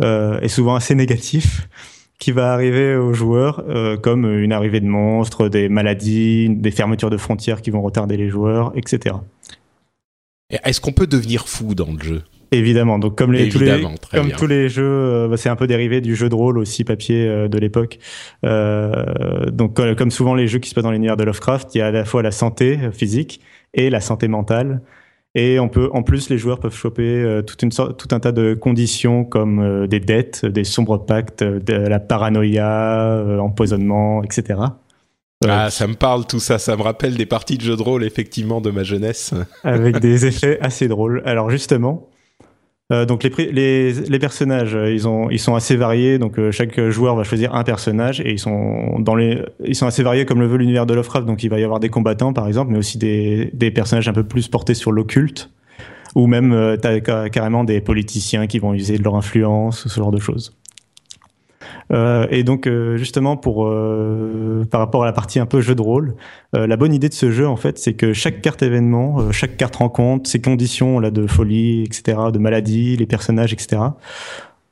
euh, 0.00 0.40
et 0.40 0.48
souvent 0.48 0.74
assez 0.74 0.94
négatif 0.94 1.68
qui 2.18 2.32
va 2.32 2.52
arriver 2.52 2.96
aux 2.96 3.12
joueurs, 3.12 3.62
euh, 3.68 3.96
comme 3.96 4.24
une 4.26 4.52
arrivée 4.52 4.80
de 4.80 4.86
monstres, 4.86 5.48
des 5.48 5.68
maladies, 5.68 6.48
des 6.48 6.70
fermetures 6.70 7.10
de 7.10 7.16
frontières 7.16 7.62
qui 7.62 7.70
vont 7.70 7.80
retarder 7.80 8.16
les 8.16 8.28
joueurs, 8.28 8.72
etc. 8.74 9.16
Est-ce 10.50 10.80
qu'on 10.80 10.92
peut 10.92 11.06
devenir 11.06 11.46
fou 11.46 11.74
dans 11.74 11.92
le 11.92 12.02
jeu? 12.02 12.22
Évidemment, 12.50 12.98
donc 12.98 13.16
comme 13.16 13.32
les 13.32 13.50
tous 13.50 13.58
les 13.58 13.84
comme 14.10 14.32
tous 14.32 14.46
les 14.46 14.70
jeux, 14.70 14.84
euh, 14.84 15.28
bah, 15.28 15.36
c'est 15.36 15.50
un 15.50 15.56
peu 15.56 15.66
dérivé 15.66 16.00
du 16.00 16.16
jeu 16.16 16.30
de 16.30 16.34
rôle 16.34 16.56
aussi 16.56 16.82
papier 16.82 17.28
euh, 17.28 17.48
de 17.48 17.58
l'époque. 17.58 17.98
Euh, 18.46 19.50
donc 19.50 19.78
comme 19.96 20.10
souvent 20.10 20.34
les 20.34 20.48
jeux 20.48 20.58
qui 20.58 20.70
se 20.70 20.74
passent 20.74 20.84
dans 20.84 20.90
l'univers 20.90 21.18
de 21.18 21.24
Lovecraft, 21.24 21.74
il 21.74 21.78
y 21.78 21.80
a 21.82 21.88
à 21.88 21.90
la 21.90 22.06
fois 22.06 22.22
la 22.22 22.30
santé 22.30 22.78
physique 22.92 23.40
et 23.74 23.90
la 23.90 24.00
santé 24.00 24.28
mentale. 24.28 24.80
Et 25.34 25.60
on 25.60 25.68
peut, 25.68 25.90
en 25.92 26.02
plus, 26.02 26.30
les 26.30 26.38
joueurs 26.38 26.58
peuvent 26.58 26.74
choper 26.74 27.40
toute 27.46 27.62
une 27.62 27.70
sorte, 27.70 27.98
tout 27.98 28.14
un 28.14 28.18
tas 28.18 28.32
de 28.32 28.54
conditions 28.54 29.24
comme 29.24 29.86
des 29.86 30.00
dettes, 30.00 30.44
des 30.46 30.64
sombres 30.64 30.98
pactes, 30.98 31.44
de 31.44 31.74
la 31.74 32.00
paranoïa, 32.00 33.38
empoisonnement, 33.38 34.22
etc. 34.24 34.56
Ah, 35.46 35.70
ça 35.70 35.86
me 35.86 35.94
parle 35.94 36.26
tout 36.26 36.40
ça, 36.40 36.58
ça 36.58 36.76
me 36.76 36.82
rappelle 36.82 37.16
des 37.16 37.26
parties 37.26 37.58
de 37.58 37.62
jeux 37.62 37.76
de 37.76 37.82
rôle 37.82 38.02
effectivement 38.04 38.60
de 38.60 38.70
ma 38.70 38.82
jeunesse. 38.82 39.34
Avec 39.62 39.98
des 40.00 40.26
effets 40.26 40.58
assez 40.60 40.88
drôles. 40.88 41.22
Alors 41.24 41.48
justement, 41.50 42.08
euh, 42.90 43.04
donc 43.04 43.22
les, 43.22 43.52
les, 43.52 43.92
les, 43.92 44.18
personnages, 44.18 44.74
euh, 44.74 44.90
ils, 44.90 45.06
ont, 45.06 45.28
ils 45.28 45.38
sont 45.38 45.54
assez 45.54 45.76
variés. 45.76 46.18
Donc 46.18 46.38
euh, 46.38 46.50
chaque 46.50 46.80
joueur 46.88 47.16
va 47.16 47.24
choisir 47.24 47.54
un 47.54 47.62
personnage 47.62 48.20
et 48.20 48.32
ils 48.32 48.38
sont 48.38 48.98
dans 48.98 49.14
les, 49.14 49.42
ils 49.64 49.74
sont 49.74 49.86
assez 49.86 50.02
variés 50.02 50.24
comme 50.24 50.40
le 50.40 50.46
veut 50.46 50.56
l'univers 50.56 50.86
de 50.86 50.94
Lovecraft. 50.94 51.26
Donc 51.26 51.42
il 51.42 51.50
va 51.50 51.60
y 51.60 51.64
avoir 51.64 51.80
des 51.80 51.90
combattants 51.90 52.32
par 52.32 52.48
exemple, 52.48 52.72
mais 52.72 52.78
aussi 52.78 52.96
des, 52.96 53.50
des 53.52 53.70
personnages 53.70 54.08
un 54.08 54.14
peu 54.14 54.24
plus 54.24 54.48
portés 54.48 54.74
sur 54.74 54.90
l'occulte, 54.90 55.50
ou 56.14 56.26
même 56.26 56.52
euh, 56.52 56.76
as 56.82 57.28
carrément 57.28 57.64
des 57.64 57.82
politiciens 57.82 58.46
qui 58.46 58.58
vont 58.58 58.72
user 58.72 58.96
de 58.96 59.04
leur 59.04 59.16
influence, 59.16 59.86
ce 59.86 59.94
genre 59.94 60.10
de 60.10 60.20
choses. 60.20 60.57
Euh, 61.90 62.26
et 62.30 62.42
donc 62.42 62.66
euh, 62.66 62.96
justement 62.96 63.36
pour 63.36 63.66
euh, 63.66 64.66
par 64.70 64.80
rapport 64.80 65.04
à 65.04 65.06
la 65.06 65.12
partie 65.12 65.38
un 65.38 65.46
peu 65.46 65.60
jeu 65.60 65.74
de 65.74 65.82
rôle, 65.82 66.14
la 66.52 66.76
bonne 66.76 66.92
idée 66.92 67.08
de 67.08 67.14
ce 67.14 67.30
jeu 67.30 67.46
en 67.46 67.56
fait, 67.56 67.78
c'est 67.78 67.94
que 67.94 68.12
chaque 68.12 68.40
carte 68.40 68.62
événement, 68.62 69.30
chaque 69.32 69.56
carte 69.56 69.76
rencontre, 69.76 70.28
ses 70.28 70.40
conditions 70.40 70.98
là 70.98 71.10
de 71.10 71.26
folie, 71.26 71.82
etc., 71.82 72.18
de 72.32 72.38
maladie, 72.38 72.96
les 72.96 73.06
personnages, 73.06 73.52
etc 73.52 73.78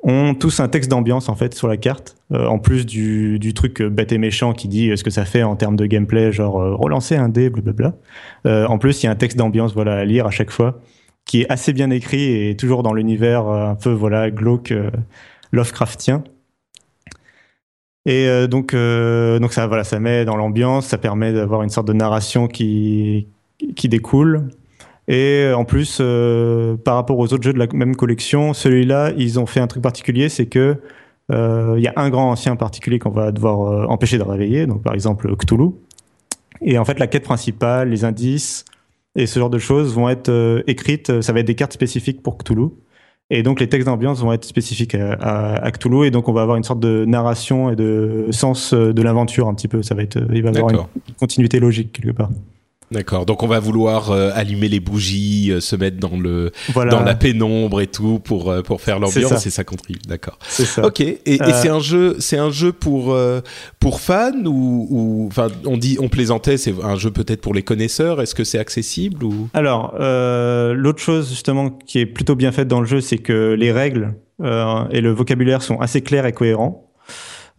ont 0.02 0.34
tous 0.34 0.60
un 0.60 0.68
texte 0.68 0.88
d'ambiance 0.88 1.28
en 1.28 1.34
fait 1.34 1.52
sur 1.54 1.66
la 1.66 1.76
carte, 1.76 2.16
en 2.30 2.60
plus 2.60 2.86
du, 2.86 3.40
du, 3.40 3.54
truc 3.54 3.82
bête 3.82 4.12
et 4.12 4.18
méchant 4.18 4.52
qui 4.52 4.68
dit 4.68 4.96
ce 4.96 5.02
que 5.02 5.10
ça 5.10 5.24
fait 5.24 5.42
en 5.42 5.56
termes 5.56 5.74
de 5.74 5.84
gameplay, 5.84 6.30
genre 6.30 6.54
relancer 6.78 7.16
un 7.16 7.28
dé, 7.28 7.50
blablabla. 7.50 7.94
Euh, 8.46 8.66
en 8.66 8.78
plus, 8.78 9.02
il 9.02 9.06
y 9.06 9.08
a 9.08 9.12
un 9.12 9.16
texte 9.16 9.36
d'ambiance 9.36 9.74
voilà 9.74 9.96
à 9.96 10.04
lire 10.04 10.26
à 10.26 10.30
chaque 10.30 10.52
fois, 10.52 10.80
qui 11.24 11.42
est 11.42 11.50
assez 11.50 11.72
bien 11.72 11.90
écrit 11.90 12.48
et 12.48 12.56
toujours 12.56 12.84
dans 12.84 12.92
l'univers 12.92 13.48
un 13.48 13.74
peu 13.74 13.90
voilà 13.90 14.30
glauque 14.30 14.72
Lovecraftien. 15.50 16.22
Et 18.06 18.28
euh, 18.28 18.46
donc, 18.46 18.72
euh, 18.72 19.40
donc 19.40 19.52
ça, 19.52 19.66
voilà, 19.66 19.82
ça 19.82 19.98
met 19.98 20.24
dans 20.24 20.36
l'ambiance, 20.36 20.86
ça 20.86 20.96
permet 20.96 21.32
d'avoir 21.32 21.62
une 21.64 21.70
sorte 21.70 21.88
de 21.88 21.92
narration 21.92 22.46
qui, 22.46 23.26
qui 23.74 23.88
découle. 23.88 24.48
Et 25.08 25.42
euh, 25.44 25.56
en 25.56 25.64
plus, 25.64 26.00
par 26.84 26.94
rapport 26.94 27.18
aux 27.18 27.32
autres 27.32 27.42
jeux 27.42 27.52
de 27.52 27.58
la 27.58 27.66
même 27.74 27.96
collection, 27.96 28.54
celui-là, 28.54 29.12
ils 29.16 29.40
ont 29.40 29.46
fait 29.46 29.60
un 29.60 29.66
truc 29.66 29.82
particulier, 29.82 30.28
c'est 30.28 30.46
que 30.46 30.76
il 31.28 31.82
y 31.82 31.88
a 31.88 31.92
un 31.96 32.08
grand 32.08 32.30
ancien 32.30 32.54
particulier 32.54 33.00
qu'on 33.00 33.10
va 33.10 33.32
devoir 33.32 33.90
empêcher 33.90 34.16
de 34.16 34.22
réveiller, 34.22 34.66
donc 34.66 34.84
par 34.84 34.94
exemple 34.94 35.34
Cthulhu. 35.36 35.70
Et 36.62 36.78
en 36.78 36.84
fait, 36.84 37.00
la 37.00 37.08
quête 37.08 37.24
principale, 37.24 37.90
les 37.90 38.04
indices 38.04 38.64
et 39.16 39.26
ce 39.26 39.40
genre 39.40 39.50
de 39.50 39.58
choses 39.58 39.92
vont 39.92 40.08
être 40.08 40.62
écrites. 40.68 41.20
Ça 41.22 41.32
va 41.32 41.40
être 41.40 41.46
des 41.46 41.56
cartes 41.56 41.72
spécifiques 41.72 42.22
pour 42.22 42.38
Cthulhu. 42.38 42.68
Et 43.28 43.42
donc 43.42 43.58
les 43.58 43.68
textes 43.68 43.86
d'ambiance 43.86 44.20
vont 44.20 44.32
être 44.32 44.44
spécifiques 44.44 44.94
à, 44.94 45.54
à, 45.54 45.70
Cthulhu 45.72 46.06
et 46.06 46.10
donc 46.12 46.28
on 46.28 46.32
va 46.32 46.42
avoir 46.42 46.56
une 46.56 46.62
sorte 46.62 46.78
de 46.78 47.04
narration 47.04 47.70
et 47.70 47.76
de 47.76 48.26
sens 48.30 48.72
de 48.72 49.02
l'aventure 49.02 49.48
un 49.48 49.54
petit 49.54 49.68
peu. 49.68 49.82
Ça 49.82 49.94
va 49.96 50.02
être, 50.02 50.18
il 50.32 50.42
va 50.42 50.50
y 50.50 50.56
avoir 50.56 50.70
une 50.70 51.14
continuité 51.18 51.58
logique 51.58 51.92
quelque 51.92 52.12
part. 52.12 52.30
D'accord. 52.92 53.26
Donc 53.26 53.42
on 53.42 53.48
va 53.48 53.58
vouloir 53.58 54.10
euh, 54.10 54.30
allumer 54.34 54.68
les 54.68 54.78
bougies, 54.78 55.50
euh, 55.50 55.60
se 55.60 55.74
mettre 55.74 55.98
dans 55.98 56.16
le 56.16 56.52
dans 56.74 57.02
la 57.02 57.14
pénombre 57.14 57.80
et 57.80 57.88
tout 57.88 58.20
pour 58.20 58.50
euh, 58.50 58.62
pour 58.62 58.80
faire 58.80 59.00
l'ambiance 59.00 59.44
et 59.46 59.50
ça 59.50 59.64
contribue. 59.64 59.98
D'accord. 60.06 60.38
C'est 60.46 60.64
ça. 60.64 60.86
Ok. 60.86 61.00
Et, 61.00 61.18
et 61.24 61.52
c'est 61.52 61.68
un 61.68 61.80
jeu, 61.80 62.16
c'est 62.20 62.38
un 62.38 62.50
jeu 62.50 62.72
pour 62.72 63.18
pour 63.80 64.00
fans 64.00 64.44
ou 64.44 65.26
enfin 65.28 65.48
on 65.64 65.76
dit 65.76 65.96
on 66.00 66.08
plaisantait, 66.08 66.58
c'est 66.58 66.74
un 66.82 66.96
jeu 66.96 67.10
peut-être 67.10 67.40
pour 67.40 67.54
les 67.54 67.62
connaisseurs. 67.62 68.22
Est-ce 68.22 68.34
que 68.34 68.44
c'est 68.44 68.58
accessible 68.58 69.24
ou? 69.24 69.48
Alors 69.52 69.94
l'autre 69.98 71.00
chose 71.00 71.28
justement 71.30 71.70
qui 71.70 71.98
est 71.98 72.06
plutôt 72.06 72.36
bien 72.36 72.52
faite 72.52 72.68
dans 72.68 72.80
le 72.80 72.86
jeu, 72.86 73.00
c'est 73.00 73.18
que 73.18 73.54
les 73.58 73.72
règles 73.72 74.14
et 74.40 75.00
le 75.00 75.10
vocabulaire 75.10 75.62
sont 75.62 75.80
assez 75.80 76.02
clairs 76.02 76.26
et 76.26 76.32
cohérents. 76.32 76.85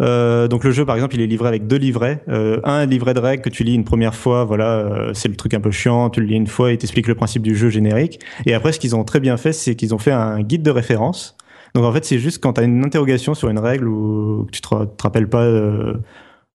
Euh, 0.02 0.48
donc 0.48 0.64
le 0.64 0.72
jeu, 0.72 0.86
par 0.86 0.96
exemple, 0.96 1.16
il 1.16 1.22
est 1.22 1.28
livré 1.28 1.48
avec 1.48 1.68
deux 1.68 1.78
livrets. 1.78 2.24
Euh, 2.30 2.60
un 2.64 2.86
livret 2.86 3.14
de 3.14 3.20
règles 3.20 3.42
que 3.42 3.50
tu 3.50 3.64
lis 3.64 3.74
une 3.74 3.84
première 3.84 4.16
fois, 4.16 4.44
voilà, 4.46 4.78
euh, 4.78 5.14
c'est 5.14 5.28
le 5.28 5.36
truc 5.36 5.54
un 5.54 5.60
peu 5.60 5.72
chiant, 5.72 6.10
tu 6.10 6.22
le 6.22 6.28
lis 6.28 6.36
une 6.36 6.48
fois, 6.48 6.72
il 6.72 6.78
t'explique 6.78 7.08
le 7.08 7.16
principe 7.16 7.42
du 7.42 7.56
jeu 7.56 7.70
générique. 7.70 8.20
Et 8.46 8.54
après, 8.54 8.72
ce 8.72 8.80
qu'ils 8.80 8.96
ont 8.96 9.04
très 9.04 9.20
bien 9.20 9.38
fait, 9.38 9.54
c'est 9.54 9.76
qu'ils 9.76 9.96
ont 9.96 10.00
fait 10.00 10.12
un 10.12 10.42
guide 10.42 10.64
de 10.64 10.72
référence. 10.72 11.36
Donc 11.74 11.84
en 11.84 11.92
fait, 11.92 12.06
c'est 12.06 12.20
juste 12.20 12.42
quand 12.42 12.54
tu 12.54 12.62
as 12.62 12.64
une 12.64 12.86
interrogation 12.86 13.34
sur 13.34 13.50
une 13.50 13.60
règle 13.60 13.88
ou 13.88 14.46
que 14.46 14.52
tu 14.52 14.62
te, 14.62 14.68
te 14.68 15.04
rappelles 15.04 15.30
pas 15.30 15.46
de 15.46 16.02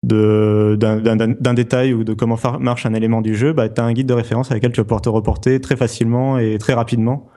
d'un 0.02 1.54
détail 1.54 1.94
ou 1.94 2.02
de 2.02 2.12
comment 2.12 2.36
marche 2.58 2.86
un 2.86 2.94
élément 2.94 3.20
du 3.20 3.36
jeu, 3.36 3.52
bah, 3.52 3.68
tu 3.68 3.80
as 3.80 3.84
un 3.84 3.92
guide 3.92 4.08
de 4.08 4.14
référence 4.14 4.50
avec 4.50 4.62
lequel 4.62 4.74
tu 4.74 4.80
vas 4.80 4.84
pouvoir 4.84 5.02
te 5.02 5.08
reporter 5.08 5.60
très 5.60 5.76
facilement 5.76 6.38
et 6.38 6.58
très 6.58 6.74
rapidement. 6.74 7.28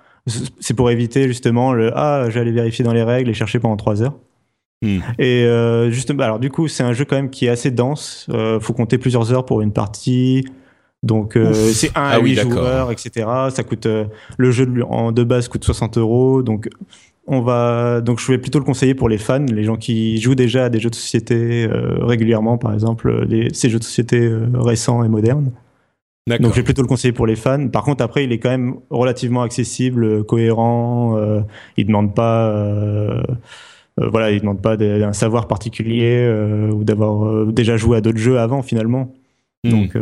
C'est 0.59 0.73
pour 0.73 0.89
éviter 0.89 1.27
justement 1.27 1.73
le 1.73 1.91
ah 1.95 2.25
j'allais 2.29 2.51
vérifier 2.51 2.83
dans 2.83 2.93
les 2.93 3.03
règles 3.03 3.29
et 3.29 3.33
chercher 3.35 3.59
pendant 3.59 3.77
trois 3.77 4.01
heures. 4.01 4.15
Hmm. 4.81 4.99
Et 5.19 5.43
euh, 5.43 5.89
justement, 5.89 6.23
alors 6.23 6.39
du 6.39 6.49
coup, 6.49 6.67
c'est 6.67 6.83
un 6.83 6.93
jeu 6.93 7.05
quand 7.05 7.15
même 7.15 7.29
qui 7.29 7.45
est 7.45 7.49
assez 7.49 7.71
dense. 7.71 8.27
Euh, 8.29 8.59
faut 8.59 8.73
compter 8.73 8.97
plusieurs 8.97 9.31
heures 9.31 9.45
pour 9.45 9.61
une 9.61 9.73
partie. 9.73 10.45
Donc 11.05 11.37
euh, 11.37 11.53
c'est 11.53 11.95
un 11.95 12.03
à 12.03 12.19
8 12.19 12.39
ah 12.39 12.41
joueurs, 12.41 12.91
etc. 12.91 13.27
Ça 13.51 13.63
coûte 13.63 13.85
euh, 13.85 14.05
le 14.37 14.49
jeu 14.49 14.65
de, 14.65 14.81
en 14.81 15.11
de 15.11 15.23
base 15.23 15.47
coûte 15.47 15.63
60 15.63 15.99
euros. 15.99 16.41
Donc 16.41 16.67
on 17.27 17.41
va 17.41 18.01
donc 18.01 18.19
je 18.19 18.31
vais 18.31 18.39
plutôt 18.39 18.57
le 18.57 18.65
conseiller 18.65 18.95
pour 18.95 19.07
les 19.07 19.19
fans, 19.19 19.45
les 19.45 19.63
gens 19.63 19.75
qui 19.75 20.19
jouent 20.19 20.33
déjà 20.33 20.65
à 20.65 20.69
des 20.69 20.79
jeux 20.79 20.89
de 20.89 20.95
société 20.95 21.67
euh, 21.69 22.03
régulièrement, 22.03 22.57
par 22.57 22.73
exemple 22.73 23.23
les, 23.27 23.53
ces 23.53 23.69
jeux 23.69 23.77
de 23.77 23.83
société 23.83 24.31
récents 24.55 25.03
et 25.03 25.07
modernes. 25.07 25.51
Donc 26.27 26.53
je 26.53 26.55
vais 26.55 26.63
plutôt 26.63 26.81
le 26.81 26.87
conseiller 26.87 27.11
pour 27.11 27.27
les 27.27 27.35
fans. 27.35 27.67
Par 27.67 27.83
contre 27.83 28.03
après 28.03 28.23
il 28.23 28.31
est 28.31 28.39
quand 28.39 28.49
même 28.49 28.77
relativement 28.89 29.43
accessible, 29.43 30.23
cohérent. 30.23 31.15
il 31.77 31.85
demande 31.85 32.15
pas 32.15 32.49
euh, 32.49 33.21
voilà, 33.97 34.31
ils 34.31 34.41
demandent 34.41 34.61
pas 34.61 34.75
d'un 34.75 35.13
savoir 35.13 35.47
particulier 35.47 36.17
euh, 36.17 36.69
ou 36.69 36.83
d'avoir 36.83 37.25
euh, 37.25 37.51
déjà 37.51 37.77
joué 37.77 37.97
à 37.97 38.01
d'autres 38.01 38.17
jeux 38.17 38.39
avant 38.39 38.61
finalement. 38.61 39.13
Hmm. 39.63 39.69
Donc 39.69 39.97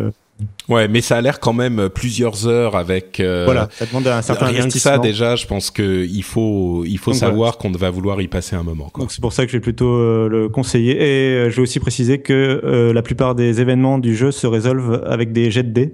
Ouais, 0.67 0.87
mais 0.87 0.99
ça 0.99 1.17
a 1.17 1.21
l'air 1.21 1.39
quand 1.39 1.53
même 1.53 1.89
plusieurs 1.89 2.47
heures 2.47 2.75
avec. 2.75 3.21
voilà, 3.21 3.69
ça 3.71 3.85
demande 3.85 4.07
un 4.07 4.21
certain 4.23 4.47
rien 4.47 4.67
que 4.67 4.79
ça 4.79 4.97
déjà. 4.97 5.35
Je 5.35 5.45
pense 5.45 5.69
que 5.69 6.05
il 6.05 6.23
faut 6.23 6.83
il 6.85 6.97
faut 6.97 7.13
savoir 7.13 7.59
qu'on 7.59 7.71
va 7.71 7.91
vouloir 7.91 8.19
y 8.19 8.27
passer 8.27 8.55
un 8.55 8.63
moment. 8.63 8.91
Donc 8.97 9.11
c'est 9.11 9.21
pour 9.21 9.31
ça 9.31 9.45
que 9.45 9.51
je 9.51 9.57
vais 9.57 9.61
plutôt 9.61 10.27
le 10.27 10.49
conseiller. 10.49 10.95
Et 10.95 11.51
je 11.51 11.55
vais 11.55 11.61
aussi 11.61 11.79
préciser 11.79 12.19
que 12.19 12.91
la 12.93 13.01
plupart 13.03 13.35
des 13.35 13.61
événements 13.61 13.99
du 13.99 14.15
jeu 14.15 14.31
se 14.31 14.47
résolvent 14.47 15.03
avec 15.05 15.31
des 15.31 15.51
jets 15.51 15.63
de 15.63 15.71
dés. 15.71 15.93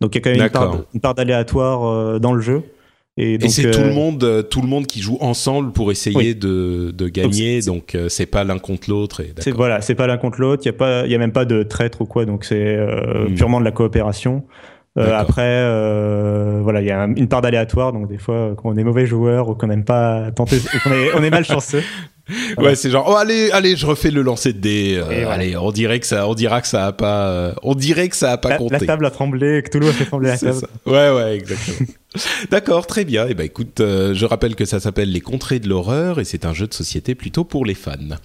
Donc 0.00 0.14
il 0.14 0.18
y 0.18 0.18
a 0.18 0.20
quand 0.20 0.30
même 0.30 0.42
une 0.42 0.50
part, 0.50 0.84
une 0.94 1.00
part 1.00 1.14
d'aléatoire 1.14 2.20
dans 2.20 2.34
le 2.34 2.42
jeu. 2.42 2.62
Et, 3.20 3.48
c'est 3.48 3.72
tout 3.72 3.80
le 3.80 3.86
euh, 3.86 3.92
monde, 3.92 4.22
euh, 4.22 4.42
tout 4.42 4.62
le 4.62 4.68
monde 4.68 4.86
qui 4.86 5.00
joue 5.00 5.18
ensemble 5.20 5.72
pour 5.72 5.90
essayer 5.90 6.34
de, 6.34 6.92
de, 6.96 7.08
gagner. 7.08 7.60
Donc 7.62 7.96
euh, 7.96 8.08
c'est 8.08 8.26
pas 8.26 8.44
l'un 8.44 8.60
contre 8.60 8.88
l'autre. 8.88 9.22
C'est 9.38 9.50
voilà, 9.50 9.80
c'est 9.80 9.96
pas 9.96 10.06
l'un 10.06 10.18
contre 10.18 10.40
l'autre. 10.40 10.62
Il 10.64 10.66
y 10.66 10.70
a 10.70 10.74
pas, 10.74 11.04
il 11.04 11.10
y 11.10 11.16
a 11.16 11.18
même 11.18 11.32
pas 11.32 11.44
de 11.44 11.64
traître 11.64 12.02
ou 12.02 12.06
quoi. 12.06 12.26
Donc 12.26 12.44
c'est 12.44 12.76
hmm. 12.76 13.34
purement 13.34 13.58
de 13.58 13.64
la 13.64 13.72
coopération. 13.72 14.44
Après, 14.98 16.60
voilà, 16.62 16.80
il 16.80 16.86
y 16.86 16.90
a 16.90 17.04
une 17.04 17.28
part 17.28 17.42
d'aléatoire. 17.42 17.92
Donc 17.92 18.08
des 18.08 18.18
fois, 18.18 18.54
quand 18.56 18.70
on 18.70 18.76
est 18.76 18.84
mauvais 18.84 19.06
joueur 19.06 19.48
ou 19.48 19.54
qu'on 19.54 19.68
n'aime 19.68 19.84
pas 19.84 20.30
tenter, 20.32 20.60
on 20.86 20.92
est, 20.92 21.14
on 21.14 21.22
est 21.22 21.30
mal 21.30 21.44
chanceux. 21.44 21.82
Ouais, 22.58 22.74
c'est 22.74 22.90
genre 22.90 23.06
oh 23.08 23.16
allez 23.16 23.50
allez 23.52 23.74
je 23.74 23.86
refais 23.86 24.10
le 24.10 24.20
lancer 24.20 24.52
de 24.52 24.58
dés. 24.58 25.02
Allez, 25.30 25.56
on 25.56 25.72
dirait 25.72 25.98
que 25.98 26.06
ça 26.06 26.28
on 26.28 26.34
dira 26.34 26.60
que 26.60 26.68
ça 26.68 26.86
a 26.86 26.92
pas 26.92 27.54
on 27.62 27.74
dirait 27.74 28.10
que 28.10 28.16
ça 28.16 28.32
a 28.32 28.36
pas 28.36 28.58
compté. 28.58 28.80
La 28.80 28.86
table 28.86 29.06
a 29.06 29.10
tremblé, 29.10 29.62
que 29.62 29.70
tout 29.70 29.78
le 29.78 29.86
monde 29.86 29.94
a 29.94 29.98
fait 29.98 30.04
trembler 30.04 30.28
la 30.28 30.38
table. 30.38 30.58
Ouais 30.84 31.10
ouais 31.10 31.36
exactement. 31.36 31.88
D'accord, 32.50 32.86
très 32.86 33.04
bien. 33.04 33.26
Et 33.26 33.30
eh 33.30 33.34
ben 33.34 33.44
écoute, 33.44 33.80
euh, 33.80 34.14
je 34.14 34.24
rappelle 34.24 34.54
que 34.54 34.64
ça 34.64 34.80
s'appelle 34.80 35.10
Les 35.10 35.20
Contrées 35.20 35.60
de 35.60 35.68
l'horreur 35.68 36.20
et 36.20 36.24
c'est 36.24 36.44
un 36.44 36.54
jeu 36.54 36.66
de 36.66 36.74
société 36.74 37.14
plutôt 37.14 37.44
pour 37.44 37.64
les 37.64 37.74
fans. 37.74 38.16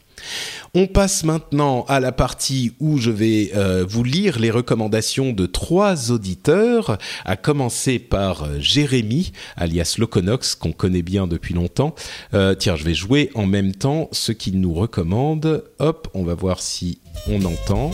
On 0.73 0.87
passe 0.87 1.23
maintenant 1.23 1.85
à 1.87 1.99
la 1.99 2.11
partie 2.11 2.73
où 2.79 2.97
je 2.97 3.11
vais 3.11 3.51
euh, 3.55 3.85
vous 3.87 4.03
lire 4.03 4.39
les 4.39 4.51
recommandations 4.51 5.31
de 5.31 5.45
trois 5.45 6.11
auditeurs, 6.11 6.97
à 7.25 7.35
commencer 7.35 7.99
par 7.99 8.43
euh, 8.43 8.59
Jérémy, 8.59 9.31
alias 9.55 9.95
Loconox, 9.97 10.55
qu'on 10.55 10.71
connaît 10.71 11.01
bien 11.01 11.27
depuis 11.27 11.53
longtemps. 11.53 11.93
Euh, 12.33 12.55
tiens, 12.55 12.75
je 12.75 12.83
vais 12.83 12.95
jouer 12.95 13.29
en 13.35 13.45
même 13.45 13.73
temps 13.73 14.09
ce 14.11 14.31
qu'il 14.31 14.59
nous 14.59 14.73
recommande. 14.73 15.63
Hop, 15.79 16.07
on 16.13 16.23
va 16.23 16.33
voir 16.33 16.59
si 16.59 16.99
on 17.27 17.43
entend. 17.45 17.91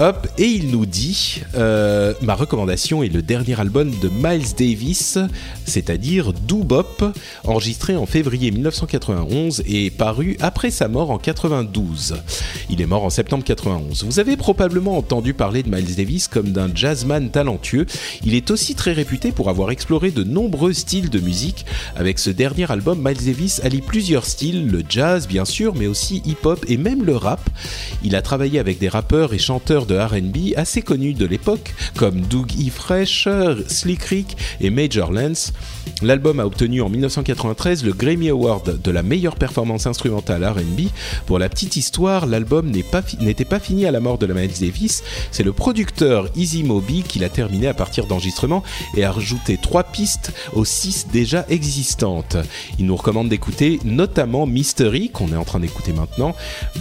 Hop, 0.00 0.26
et 0.38 0.46
il 0.46 0.72
nous 0.72 0.86
dit 0.86 1.42
euh, 1.54 2.14
ma 2.20 2.34
recommandation 2.34 3.04
est 3.04 3.08
le 3.08 3.22
dernier 3.22 3.60
album 3.60 3.92
de 4.02 4.08
Miles 4.08 4.52
Davis, 4.58 5.18
c'est-à-dire 5.66 6.32
Doobop, 6.32 7.04
enregistré 7.44 7.94
en 7.94 8.04
février 8.04 8.50
1991 8.50 9.62
et 9.68 9.92
paru 9.92 10.36
après 10.40 10.72
sa 10.72 10.88
mort 10.88 11.12
en 11.12 11.18
92. 11.18 12.16
Il 12.70 12.80
est 12.80 12.86
mort 12.86 13.04
en 13.04 13.10
septembre 13.10 13.44
91. 13.44 14.02
Vous 14.02 14.18
avez 14.18 14.36
probablement 14.36 14.98
entendu 14.98 15.32
parler 15.32 15.62
de 15.62 15.70
Miles 15.70 15.94
Davis 15.94 16.26
comme 16.26 16.50
d'un 16.50 16.74
jazzman 16.74 17.30
talentueux. 17.30 17.86
Il 18.24 18.34
est 18.34 18.50
aussi 18.50 18.74
très 18.74 18.94
réputé 18.94 19.30
pour 19.30 19.48
avoir 19.48 19.70
exploré 19.70 20.10
de 20.10 20.24
nombreux 20.24 20.72
styles 20.72 21.08
de 21.08 21.20
musique. 21.20 21.66
Avec 21.94 22.18
ce 22.18 22.30
dernier 22.30 22.68
album, 22.68 22.98
Miles 23.00 23.24
Davis 23.24 23.60
allie 23.62 23.80
plusieurs 23.80 24.24
styles, 24.24 24.66
le 24.66 24.82
jazz 24.88 25.28
bien 25.28 25.44
sûr, 25.44 25.76
mais 25.76 25.86
aussi 25.86 26.20
hip-hop 26.24 26.64
et 26.66 26.78
même 26.78 27.04
le 27.04 27.14
rap. 27.14 27.48
Il 28.02 28.16
a 28.16 28.22
travaillé 28.22 28.58
avec 28.58 28.80
des 28.80 28.88
rappeurs 28.88 29.34
et 29.34 29.38
chanteurs 29.38 29.83
de 29.86 29.96
RB 29.96 30.54
assez 30.56 30.82
connus 30.82 31.14
de 31.14 31.26
l'époque, 31.26 31.74
comme 31.96 32.20
Doug 32.20 32.52
E. 32.52 32.70
Fresh, 32.70 33.28
Slick 33.68 34.02
Rick 34.04 34.36
et 34.60 34.70
Major 34.70 35.12
Lance. 35.12 35.52
L'album 36.02 36.40
a 36.40 36.46
obtenu 36.46 36.82
en 36.82 36.88
1993 36.88 37.84
le 37.84 37.92
Grammy 37.92 38.28
Award 38.28 38.80
de 38.82 38.90
la 38.90 39.02
meilleure 39.02 39.36
performance 39.36 39.86
instrumentale 39.86 40.44
RB. 40.44 40.88
Pour 41.26 41.38
la 41.38 41.48
petite 41.48 41.76
histoire, 41.76 42.26
l'album 42.26 42.70
n'était 42.70 43.44
pas, 43.44 43.60
fini 43.60 43.86
à 43.86 43.90
la 43.90 44.00
mort 44.00 44.18
de 44.18 44.26
la 44.26 44.34
Miles 44.34 44.58
Davis. 44.60 45.02
C'est 45.30 45.42
le 45.42 45.52
producteur 45.52 46.28
Easy 46.36 46.62
Moby 46.62 47.02
qui 47.02 47.18
l'a 47.18 47.28
terminé 47.28 47.68
à 47.68 47.74
partir 47.74 48.06
d'enregistrement 48.06 48.62
et 48.96 49.04
a 49.04 49.12
rajouté 49.12 49.58
trois 49.60 49.84
pistes 49.84 50.32
aux 50.52 50.64
six 50.64 51.06
déjà 51.12 51.44
existantes. 51.48 52.36
Il 52.78 52.86
nous 52.86 52.96
recommande 52.96 53.28
d'écouter 53.28 53.80
notamment 53.84 54.46
Mystery, 54.46 55.10
qu'on 55.10 55.32
est 55.32 55.36
en 55.36 55.44
train 55.44 55.60
d'écouter 55.60 55.92
maintenant, 55.92 56.34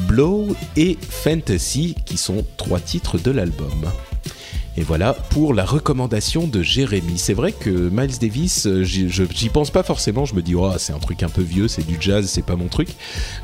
Blow 0.08 0.48
et 0.76 0.98
Fantasy, 1.10 1.96
qui 2.06 2.18
sont 2.18 2.46
trois 2.58 2.80
titres 2.80 2.93
de 3.02 3.32
l'album. 3.32 3.92
Et 4.76 4.82
voilà 4.82 5.14
pour 5.14 5.54
la 5.54 5.66
recommandation 5.66 6.48
de 6.48 6.62
Jérémy. 6.62 7.18
C'est 7.18 7.34
vrai 7.34 7.52
que 7.52 7.70
Miles 7.70 8.18
Davis, 8.20 8.66
euh, 8.66 8.84
j'y 8.84 9.50
pense 9.50 9.70
pas 9.70 9.84
forcément. 9.84 10.26
Je 10.26 10.34
me 10.34 10.42
dis, 10.42 10.56
oh, 10.56 10.72
c'est 10.78 10.94
un 10.94 11.00
truc 11.00 11.22
un 11.24 11.30
peu 11.30 11.44
vieux, 11.44 11.68
c'est 11.68 11.86
du 11.86 11.98
jazz, 12.00 12.28
c'est 12.28 12.46
pas 12.46 12.56
mon 12.56 12.68
truc. 12.68 12.90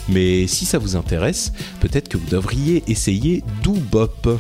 Mais 0.08 0.48
si 0.48 0.66
ça 0.66 0.80
vous 0.80 0.96
intéresse, 0.96 1.52
peut-être 1.82 2.10
que 2.10 2.18
vous 2.18 2.30
devriez 2.30 2.84
essayer 2.88 3.44
Doobop. 3.64 4.40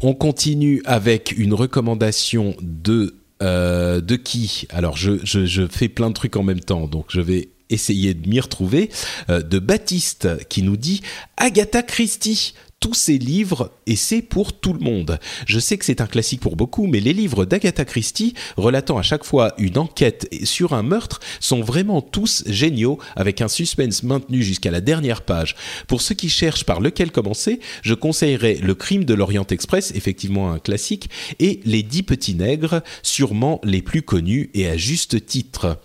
On 0.00 0.14
continue 0.14 0.82
avec 0.84 1.34
une 1.36 1.54
recommandation 1.54 2.54
de 2.60 3.14
euh, 3.42 4.00
de 4.00 4.16
qui? 4.16 4.66
Alors 4.70 4.96
je, 4.96 5.18
je, 5.24 5.66
fais 5.66 5.88
plein 5.88 6.08
de 6.08 6.14
trucs 6.14 6.36
en 6.36 6.42
même 6.42 6.60
temps, 6.60 6.86
donc 6.86 7.06
je 7.08 7.20
vais 7.20 7.48
essayer 7.68 8.14
de 8.14 8.28
m'y 8.28 8.40
retrouver. 8.40 8.90
Euh, 9.28 9.42
de 9.42 9.58
Baptiste 9.58 10.46
qui 10.48 10.62
nous 10.62 10.76
dit 10.76 11.02
Agatha 11.36 11.82
Christie 11.82 12.54
tous 12.84 12.92
ces 12.92 13.16
livres 13.16 13.72
et 13.86 13.96
c'est 13.96 14.20
pour 14.20 14.52
tout 14.52 14.74
le 14.74 14.78
monde. 14.78 15.18
Je 15.46 15.58
sais 15.58 15.78
que 15.78 15.86
c'est 15.86 16.02
un 16.02 16.06
classique 16.06 16.40
pour 16.40 16.54
beaucoup, 16.54 16.86
mais 16.86 17.00
les 17.00 17.14
livres 17.14 17.46
d'Agatha 17.46 17.86
Christie, 17.86 18.34
relatant 18.58 18.98
à 18.98 19.02
chaque 19.02 19.24
fois 19.24 19.54
une 19.56 19.78
enquête 19.78 20.28
sur 20.44 20.74
un 20.74 20.82
meurtre, 20.82 21.20
sont 21.40 21.62
vraiment 21.62 22.02
tous 22.02 22.44
géniaux, 22.46 22.98
avec 23.16 23.40
un 23.40 23.48
suspense 23.48 24.02
maintenu 24.02 24.42
jusqu'à 24.42 24.70
la 24.70 24.82
dernière 24.82 25.22
page. 25.22 25.56
Pour 25.88 26.02
ceux 26.02 26.14
qui 26.14 26.28
cherchent 26.28 26.64
par 26.64 26.82
lequel 26.82 27.10
commencer, 27.10 27.58
je 27.80 27.94
conseillerais 27.94 28.58
Le 28.62 28.74
Crime 28.74 29.06
de 29.06 29.14
l'Orient 29.14 29.46
Express, 29.48 29.90
effectivement 29.94 30.52
un 30.52 30.58
classique, 30.58 31.08
et 31.40 31.60
Les 31.64 31.82
Dix 31.82 32.02
Petits 32.02 32.34
Nègres, 32.34 32.82
sûrement 33.02 33.62
les 33.64 33.80
plus 33.80 34.02
connus 34.02 34.50
et 34.52 34.68
à 34.68 34.76
juste 34.76 35.24
titre. 35.24 35.78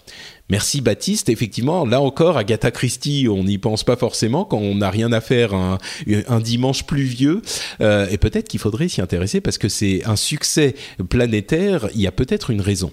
Merci 0.49 0.81
Baptiste. 0.81 1.29
Effectivement, 1.29 1.85
là 1.85 2.01
encore, 2.01 2.37
Agatha 2.37 2.71
Christie, 2.71 3.27
on 3.29 3.43
n'y 3.43 3.57
pense 3.57 3.83
pas 3.83 3.95
forcément 3.95 4.45
quand 4.45 4.57
on 4.57 4.75
n'a 4.75 4.89
rien 4.89 5.11
à 5.11 5.21
faire 5.21 5.53
un, 5.53 5.77
dimanche 6.39 6.85
pluvieux. 6.85 7.41
Euh, 7.81 8.07
et 8.09 8.17
peut-être 8.17 8.47
qu'il 8.47 8.59
faudrait 8.59 8.87
s'y 8.87 9.01
intéresser 9.01 9.41
parce 9.41 9.57
que 9.57 9.69
c'est 9.69 10.03
un 10.05 10.15
succès 10.15 10.75
planétaire. 11.09 11.89
Il 11.93 12.01
y 12.01 12.07
a 12.07 12.11
peut-être 12.11 12.49
une 12.49 12.61
raison. 12.61 12.91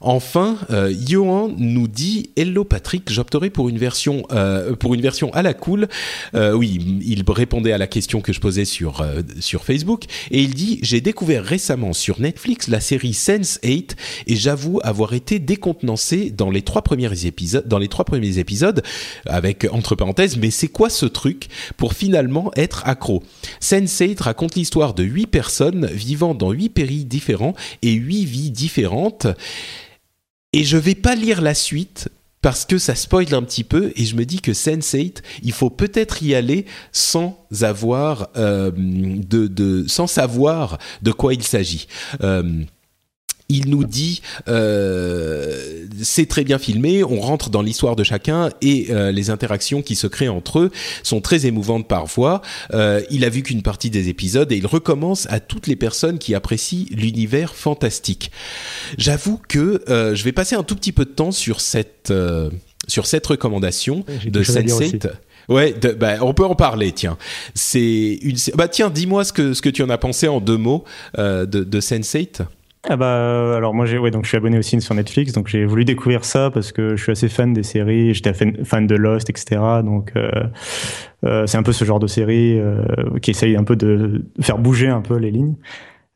Enfin, 0.00 0.58
euh, 0.70 0.94
Johan 1.06 1.52
nous 1.56 1.88
dit 1.88 2.30
Hello 2.36 2.64
Patrick, 2.64 3.10
j'opterai 3.10 3.50
pour 3.50 3.68
une 3.68 3.78
version 3.78 4.22
euh, 4.30 4.76
pour 4.76 4.94
une 4.94 5.00
version 5.00 5.32
à 5.34 5.42
la 5.42 5.54
cool. 5.54 5.88
Euh, 6.34 6.52
oui, 6.52 7.00
il 7.04 7.24
répondait 7.28 7.72
à 7.72 7.78
la 7.78 7.86
question 7.86 8.20
que 8.20 8.32
je 8.32 8.40
posais 8.40 8.64
sur 8.64 9.00
euh, 9.00 9.22
sur 9.40 9.64
Facebook 9.64 10.04
et 10.30 10.42
il 10.42 10.54
dit 10.54 10.78
j'ai 10.82 11.00
découvert 11.00 11.44
récemment 11.44 11.92
sur 11.92 12.20
Netflix 12.20 12.68
la 12.68 12.80
série 12.80 13.14
Sense 13.14 13.58
8 13.64 13.96
et 14.26 14.36
j'avoue 14.36 14.80
avoir 14.84 15.14
été 15.14 15.38
décontenancé 15.38 16.30
dans 16.30 16.50
les 16.50 16.62
trois 16.62 16.82
premiers 16.82 17.26
épisodes 17.26 17.66
dans 17.66 17.78
les 17.78 17.88
trois 17.88 18.04
premiers 18.04 18.38
épisodes 18.38 18.82
avec 19.26 19.66
entre 19.72 19.94
parenthèses 19.94 20.36
mais 20.36 20.50
c'est 20.50 20.68
quoi 20.68 20.90
ce 20.90 21.06
truc 21.06 21.48
pour 21.76 21.92
finalement 21.92 22.50
être 22.56 22.86
accro? 22.86 23.22
Sense 23.60 23.98
8 23.98 24.20
raconte 24.20 24.54
l'histoire 24.54 24.94
de 24.94 25.02
huit 25.02 25.26
personnes 25.26 25.86
vivant 25.86 26.34
dans 26.34 26.52
huit 26.52 26.68
pays 26.68 27.04
différents 27.04 27.54
et 27.82 27.92
huit 27.92 28.24
vies 28.24 28.50
différentes. 28.50 29.26
Et 30.52 30.64
je 30.64 30.76
vais 30.76 30.94
pas 30.94 31.14
lire 31.14 31.42
la 31.42 31.54
suite 31.54 32.08
parce 32.40 32.64
que 32.64 32.78
ça 32.78 32.94
spoil 32.94 33.34
un 33.34 33.42
petit 33.42 33.64
peu 33.64 33.92
et 33.96 34.04
je 34.04 34.14
me 34.14 34.24
dis 34.24 34.40
que 34.40 34.52
Sense8, 34.52 35.22
il 35.42 35.52
faut 35.52 35.70
peut-être 35.70 36.22
y 36.22 36.34
aller 36.34 36.66
sans 36.92 37.46
avoir 37.62 38.28
euh, 38.36 38.70
de, 38.74 39.84
sans 39.88 40.06
savoir 40.06 40.78
de 41.02 41.12
quoi 41.12 41.34
il 41.34 41.42
s'agit. 41.42 41.88
Euh, 42.22 42.62
il 43.48 43.70
nous 43.70 43.84
dit 43.84 44.20
euh, 44.48 45.86
c'est 46.02 46.26
très 46.26 46.44
bien 46.44 46.58
filmé, 46.58 47.02
on 47.02 47.20
rentre 47.20 47.48
dans 47.50 47.62
l'histoire 47.62 47.96
de 47.96 48.04
chacun 48.04 48.50
et 48.60 48.88
euh, 48.90 49.10
les 49.10 49.30
interactions 49.30 49.80
qui 49.80 49.96
se 49.96 50.06
créent 50.06 50.28
entre 50.28 50.58
eux 50.58 50.70
sont 51.02 51.20
très 51.20 51.46
émouvantes 51.46 51.88
parfois. 51.88 52.42
Euh, 52.74 53.02
il 53.10 53.24
a 53.24 53.30
vu 53.30 53.42
qu'une 53.42 53.62
partie 53.62 53.90
des 53.90 54.08
épisodes 54.08 54.50
et 54.52 54.56
il 54.56 54.66
recommence 54.66 55.26
à 55.30 55.40
toutes 55.40 55.66
les 55.66 55.76
personnes 55.76 56.18
qui 56.18 56.34
apprécient 56.34 56.86
l'univers 56.90 57.54
fantastique. 57.54 58.30
J'avoue 58.98 59.40
que 59.48 59.82
euh, 59.88 60.14
je 60.14 60.24
vais 60.24 60.32
passer 60.32 60.54
un 60.54 60.62
tout 60.62 60.76
petit 60.76 60.92
peu 60.92 61.04
de 61.04 61.10
temps 61.10 61.32
sur 61.32 61.60
cette 61.60 62.10
euh, 62.10 62.50
sur 62.86 63.06
cette 63.06 63.26
recommandation 63.26 64.04
de 64.26 64.42
Sense8. 64.42 65.10
Ouais, 65.48 65.74
bah, 65.98 66.16
on 66.20 66.34
peut 66.34 66.44
en 66.44 66.54
parler. 66.54 66.92
Tiens, 66.92 67.16
c'est 67.54 68.18
une. 68.22 68.36
Bah 68.54 68.68
tiens, 68.68 68.90
dis-moi 68.90 69.24
ce 69.24 69.32
que 69.32 69.54
ce 69.54 69.62
que 69.62 69.70
tu 69.70 69.82
en 69.82 69.88
as 69.88 69.98
pensé 69.98 70.28
en 70.28 70.40
deux 70.40 70.58
mots 70.58 70.84
euh, 71.18 71.46
de, 71.46 71.64
de 71.64 71.80
Sense8. 71.80 72.42
Ah 72.84 72.96
bah 72.96 73.06
euh, 73.06 73.56
alors 73.56 73.74
moi 73.74 73.86
j'ai 73.86 73.98
ouais 73.98 74.12
donc 74.12 74.22
je 74.22 74.28
suis 74.28 74.36
abonné 74.36 74.56
aussi 74.56 74.80
sur 74.80 74.94
Netflix 74.94 75.32
donc 75.32 75.48
j'ai 75.48 75.64
voulu 75.64 75.84
découvrir 75.84 76.24
ça 76.24 76.50
parce 76.52 76.70
que 76.70 76.94
je 76.94 77.02
suis 77.02 77.10
assez 77.10 77.28
fan 77.28 77.52
des 77.52 77.64
séries 77.64 78.14
j'étais 78.14 78.32
fan 78.32 78.86
de 78.86 78.94
Lost 78.94 79.28
etc 79.28 79.60
donc 79.84 80.12
euh, 80.14 80.30
euh, 81.24 81.46
c'est 81.46 81.58
un 81.58 81.64
peu 81.64 81.72
ce 81.72 81.84
genre 81.84 81.98
de 81.98 82.06
série 82.06 82.60
qui 83.20 83.32
essaye 83.32 83.56
un 83.56 83.64
peu 83.64 83.74
de 83.74 84.24
faire 84.40 84.58
bouger 84.58 84.88
un 84.88 85.00
peu 85.00 85.16
les 85.16 85.30
lignes. 85.32 85.56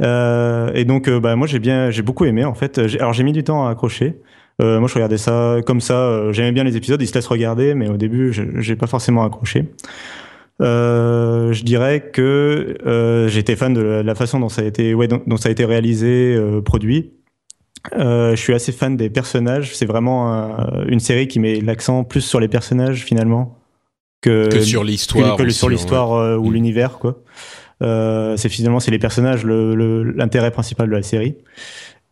Et 0.00 0.84
donc 0.84 1.10
bah 1.10 1.34
moi 1.34 1.46
j'ai 1.48 1.58
bien 1.58 1.90
j'ai 1.90 2.02
beaucoup 2.02 2.24
aimé 2.24 2.44
en 2.44 2.54
fait. 2.54 2.78
Alors 2.78 3.12
j'ai 3.12 3.24
mis 3.24 3.32
du 3.32 3.42
temps 3.42 3.66
à 3.66 3.70
accrocher. 3.70 4.20
Moi 4.60 4.86
je 4.86 4.94
regardais 4.94 5.18
ça 5.18 5.56
comme 5.66 5.80
ça 5.80 6.30
j'aimais 6.30 6.52
bien 6.52 6.62
les 6.62 6.76
épisodes 6.76 7.02
ils 7.02 7.08
se 7.08 7.14
laissent 7.14 7.26
regarder 7.26 7.74
mais 7.74 7.88
au 7.88 7.96
début 7.96 8.32
j'ai 8.32 8.76
pas 8.76 8.86
forcément 8.86 9.24
accroché 9.24 9.66
je 10.62 11.62
dirais 11.62 12.10
que 12.12 12.76
euh, 12.86 13.28
j'étais 13.28 13.56
fan 13.56 13.74
de 13.74 13.80
la, 13.80 14.14
façon 14.14 14.40
dont 14.40 14.48
ça 14.48 14.62
a 14.62 14.64
été, 14.64 14.94
ouais, 14.94 15.08
dont, 15.08 15.36
ça 15.36 15.48
a 15.48 15.52
été 15.52 15.64
réalisé, 15.64 16.34
euh, 16.36 16.60
produit. 16.60 17.12
Euh, 17.98 18.36
je 18.36 18.40
suis 18.40 18.54
assez 18.54 18.70
fan 18.70 18.96
des 18.96 19.10
personnages. 19.10 19.74
C'est 19.74 19.86
vraiment 19.86 20.56
une 20.86 21.00
série 21.00 21.26
qui 21.26 21.40
met 21.40 21.60
l'accent 21.60 22.04
plus 22.04 22.20
sur 22.20 22.38
les 22.38 22.48
personnages 22.48 23.04
finalement 23.04 23.58
que, 24.20 24.48
que 24.48 24.60
sur 24.60 24.84
l'histoire, 24.84 25.36
que, 25.36 25.48
sur 25.50 25.68
l'histoire 25.68 26.12
euh, 26.12 26.36
ou 26.36 26.48
mm. 26.48 26.52
l'univers 26.52 26.98
quoi. 26.98 27.22
c'est 27.80 28.48
finalement 28.48 28.78
c'est 28.78 28.92
les 28.92 29.00
personnages 29.00 29.44
l'intérêt 29.44 30.48
le, 30.48 30.52
principal 30.52 30.88
de 30.88 30.94
la 30.94 31.02
série. 31.02 31.36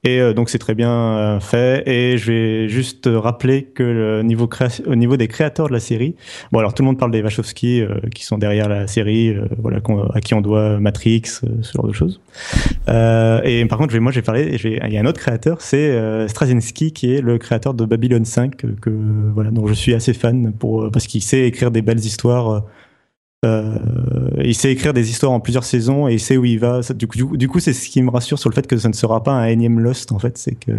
Et 0.03 0.19
euh, 0.21 0.33
donc 0.33 0.49
c'est 0.49 0.59
très 0.59 0.75
bien 0.75 0.91
euh, 0.91 1.41
fait. 1.41 1.87
Et 1.87 2.17
je 2.17 2.33
vais 2.33 2.69
juste 2.69 3.09
rappeler 3.13 3.65
que 3.65 3.83
le 3.83 4.23
niveau 4.23 4.49
au 4.87 4.95
niveau 4.95 5.17
des 5.17 5.29
créateurs 5.29 5.69
de 5.69 5.73
la 5.73 5.81
série, 5.81 6.15
bon 6.53 6.59
alors 6.59 6.73
tout 6.73 6.83
le 6.83 6.87
monde 6.87 6.99
parle 6.99 7.11
des 7.11 7.23
Wachowski 7.23 7.83
euh, 7.83 8.01
qui 8.15 8.25
sont 8.25 8.39
derrière 8.39 8.69
la 8.69 8.87
série, 8.87 9.37
voilà 9.59 9.79
à 10.15 10.21
qui 10.21 10.35
on 10.35 10.41
doit 10.41 10.81
Matrix, 10.81 11.23
ce 11.25 11.73
genre 11.75 11.87
de 11.87 11.93
choses. 11.93 12.21
et 12.89 13.65
par 13.69 13.79
contre, 13.79 13.97
moi 13.99 14.13
j'ai 14.13 14.23
parlé, 14.23 14.57
il 14.63 14.93
y 14.93 14.97
a 14.97 15.01
un 15.01 15.07
autre 15.07 15.21
créateur, 15.21 15.61
c'est 15.61 16.29
Straczynski 16.29 16.93
qui 16.93 17.15
est 17.15 17.21
le 17.21 17.39
créateur 17.39 17.75
de 17.75 17.85
Babylon 17.85 18.25
5 18.25 18.57
que 18.57 18.91
voilà 19.35 19.51
dont 19.51 19.67
je 19.67 19.75
suis 19.75 19.95
assez 19.95 20.15
fan 20.15 20.53
pour 20.53 20.91
parce 20.91 21.07
qu'il 21.07 21.23
sait 21.23 21.47
écrire 21.47 21.71
des 21.71 21.83
belles 21.83 21.99
histoires 21.99 22.65
Euh, 23.47 23.79
il 24.45 24.55
sait 24.55 24.71
écrire 24.71 24.93
des 24.93 25.09
histoires 25.09 25.33
en 25.33 25.41
plusieurs 25.41 25.65
saisons 25.65 26.09
et 26.09 26.15
il 26.15 26.21
sait 26.21 26.37
où 26.37 26.45
il 26.45 26.59
va. 26.59 26.81
Du 26.95 27.07
coup, 27.07 27.37
du, 27.37 27.49
coup, 27.49 27.61
c'est 27.61 27.73
ce 27.73 27.89
qui 27.89 28.03
me 28.03 28.11
rassure 28.11 28.39
sur 28.39 28.51
le 28.51 28.55
fait 28.55 28.67
que 28.67 28.77
ça 28.77 28.89
ne 28.89 28.95
sera 28.95 29.23
pas 29.23 29.33
un 29.33 29.47
énième 29.47 29.81
Lost. 29.81 30.13
En 30.13 30.19
fait, 30.19 30.37
c'est 30.37 30.55
que 30.55 30.73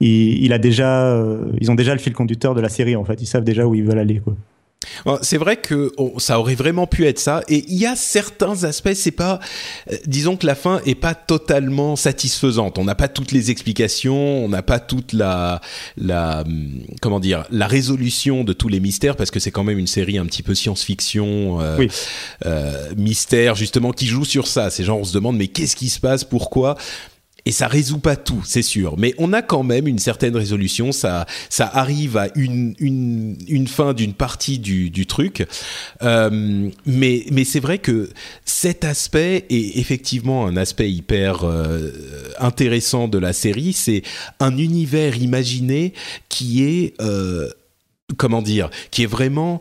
il, 0.00 0.52
a 0.52 0.58
déjà, 0.58 1.06
euh, 1.06 1.52
ils 1.60 1.70
ont 1.70 1.74
déjà 1.74 1.92
le 1.92 2.00
fil 2.00 2.12
conducteur 2.14 2.54
de 2.54 2.60
la 2.60 2.68
série. 2.68 2.96
En 2.96 3.04
fait, 3.04 3.20
ils 3.20 3.26
savent 3.26 3.44
déjà 3.44 3.66
où 3.66 3.74
ils 3.74 3.84
veulent 3.84 3.98
aller. 3.98 4.20
Quoi. 4.20 4.36
C'est 5.22 5.36
vrai 5.36 5.56
que 5.56 5.92
ça 6.18 6.38
aurait 6.38 6.54
vraiment 6.54 6.86
pu 6.86 7.06
être 7.06 7.18
ça. 7.18 7.42
Et 7.48 7.64
il 7.68 7.76
y 7.76 7.86
a 7.86 7.96
certains 7.96 8.64
aspects, 8.64 8.94
c'est 8.94 9.10
pas, 9.10 9.40
euh, 9.90 9.96
disons 10.06 10.36
que 10.36 10.46
la 10.46 10.54
fin 10.54 10.80
est 10.86 10.94
pas 10.94 11.14
totalement 11.14 11.96
satisfaisante. 11.96 12.78
On 12.78 12.84
n'a 12.84 12.94
pas 12.94 13.08
toutes 13.08 13.32
les 13.32 13.50
explications, 13.50 14.44
on 14.44 14.48
n'a 14.48 14.62
pas 14.62 14.80
toute 14.80 15.12
la, 15.12 15.60
la, 15.96 16.42
hum, 16.42 16.80
comment 17.00 17.20
dire, 17.20 17.44
la 17.50 17.66
résolution 17.66 18.44
de 18.44 18.52
tous 18.52 18.68
les 18.68 18.80
mystères 18.80 19.16
parce 19.16 19.30
que 19.30 19.40
c'est 19.40 19.50
quand 19.50 19.64
même 19.64 19.78
une 19.78 19.86
série 19.86 20.18
un 20.18 20.26
petit 20.26 20.42
peu 20.42 20.54
science-fiction, 20.54 21.60
euh, 21.60 21.86
euh, 22.46 22.94
mystère 22.96 23.54
justement 23.54 23.92
qui 23.92 24.06
joue 24.06 24.24
sur 24.24 24.46
ça. 24.46 24.70
Ces 24.70 24.84
gens 24.84 24.96
on 24.96 25.04
se 25.04 25.12
demande 25.12 25.36
mais 25.36 25.48
qu'est-ce 25.48 25.76
qui 25.76 25.88
se 25.88 26.00
passe, 26.00 26.24
pourquoi? 26.24 26.76
Et 27.48 27.50
ça 27.50 27.66
résout 27.66 27.98
pas 27.98 28.14
tout, 28.14 28.42
c'est 28.44 28.60
sûr, 28.60 28.98
mais 28.98 29.14
on 29.16 29.32
a 29.32 29.40
quand 29.40 29.62
même 29.62 29.88
une 29.88 29.98
certaine 29.98 30.36
résolution. 30.36 30.92
Ça, 30.92 31.24
ça 31.48 31.66
arrive 31.66 32.18
à 32.18 32.28
une 32.34 32.74
une, 32.78 33.38
une 33.48 33.66
fin 33.66 33.94
d'une 33.94 34.12
partie 34.12 34.58
du, 34.58 34.90
du 34.90 35.06
truc, 35.06 35.46
euh, 36.02 36.68
mais 36.84 37.24
mais 37.32 37.44
c'est 37.44 37.60
vrai 37.60 37.78
que 37.78 38.10
cet 38.44 38.84
aspect 38.84 39.46
est 39.48 39.78
effectivement 39.78 40.46
un 40.46 40.58
aspect 40.58 40.92
hyper 40.92 41.44
euh, 41.44 41.90
intéressant 42.38 43.08
de 43.08 43.16
la 43.16 43.32
série. 43.32 43.72
C'est 43.72 44.02
un 44.40 44.58
univers 44.58 45.16
imaginé 45.16 45.94
qui 46.28 46.64
est 46.64 47.00
euh, 47.00 47.48
comment 48.16 48.42
dire, 48.42 48.70
qui 48.90 49.02
est 49.02 49.06
vraiment 49.06 49.60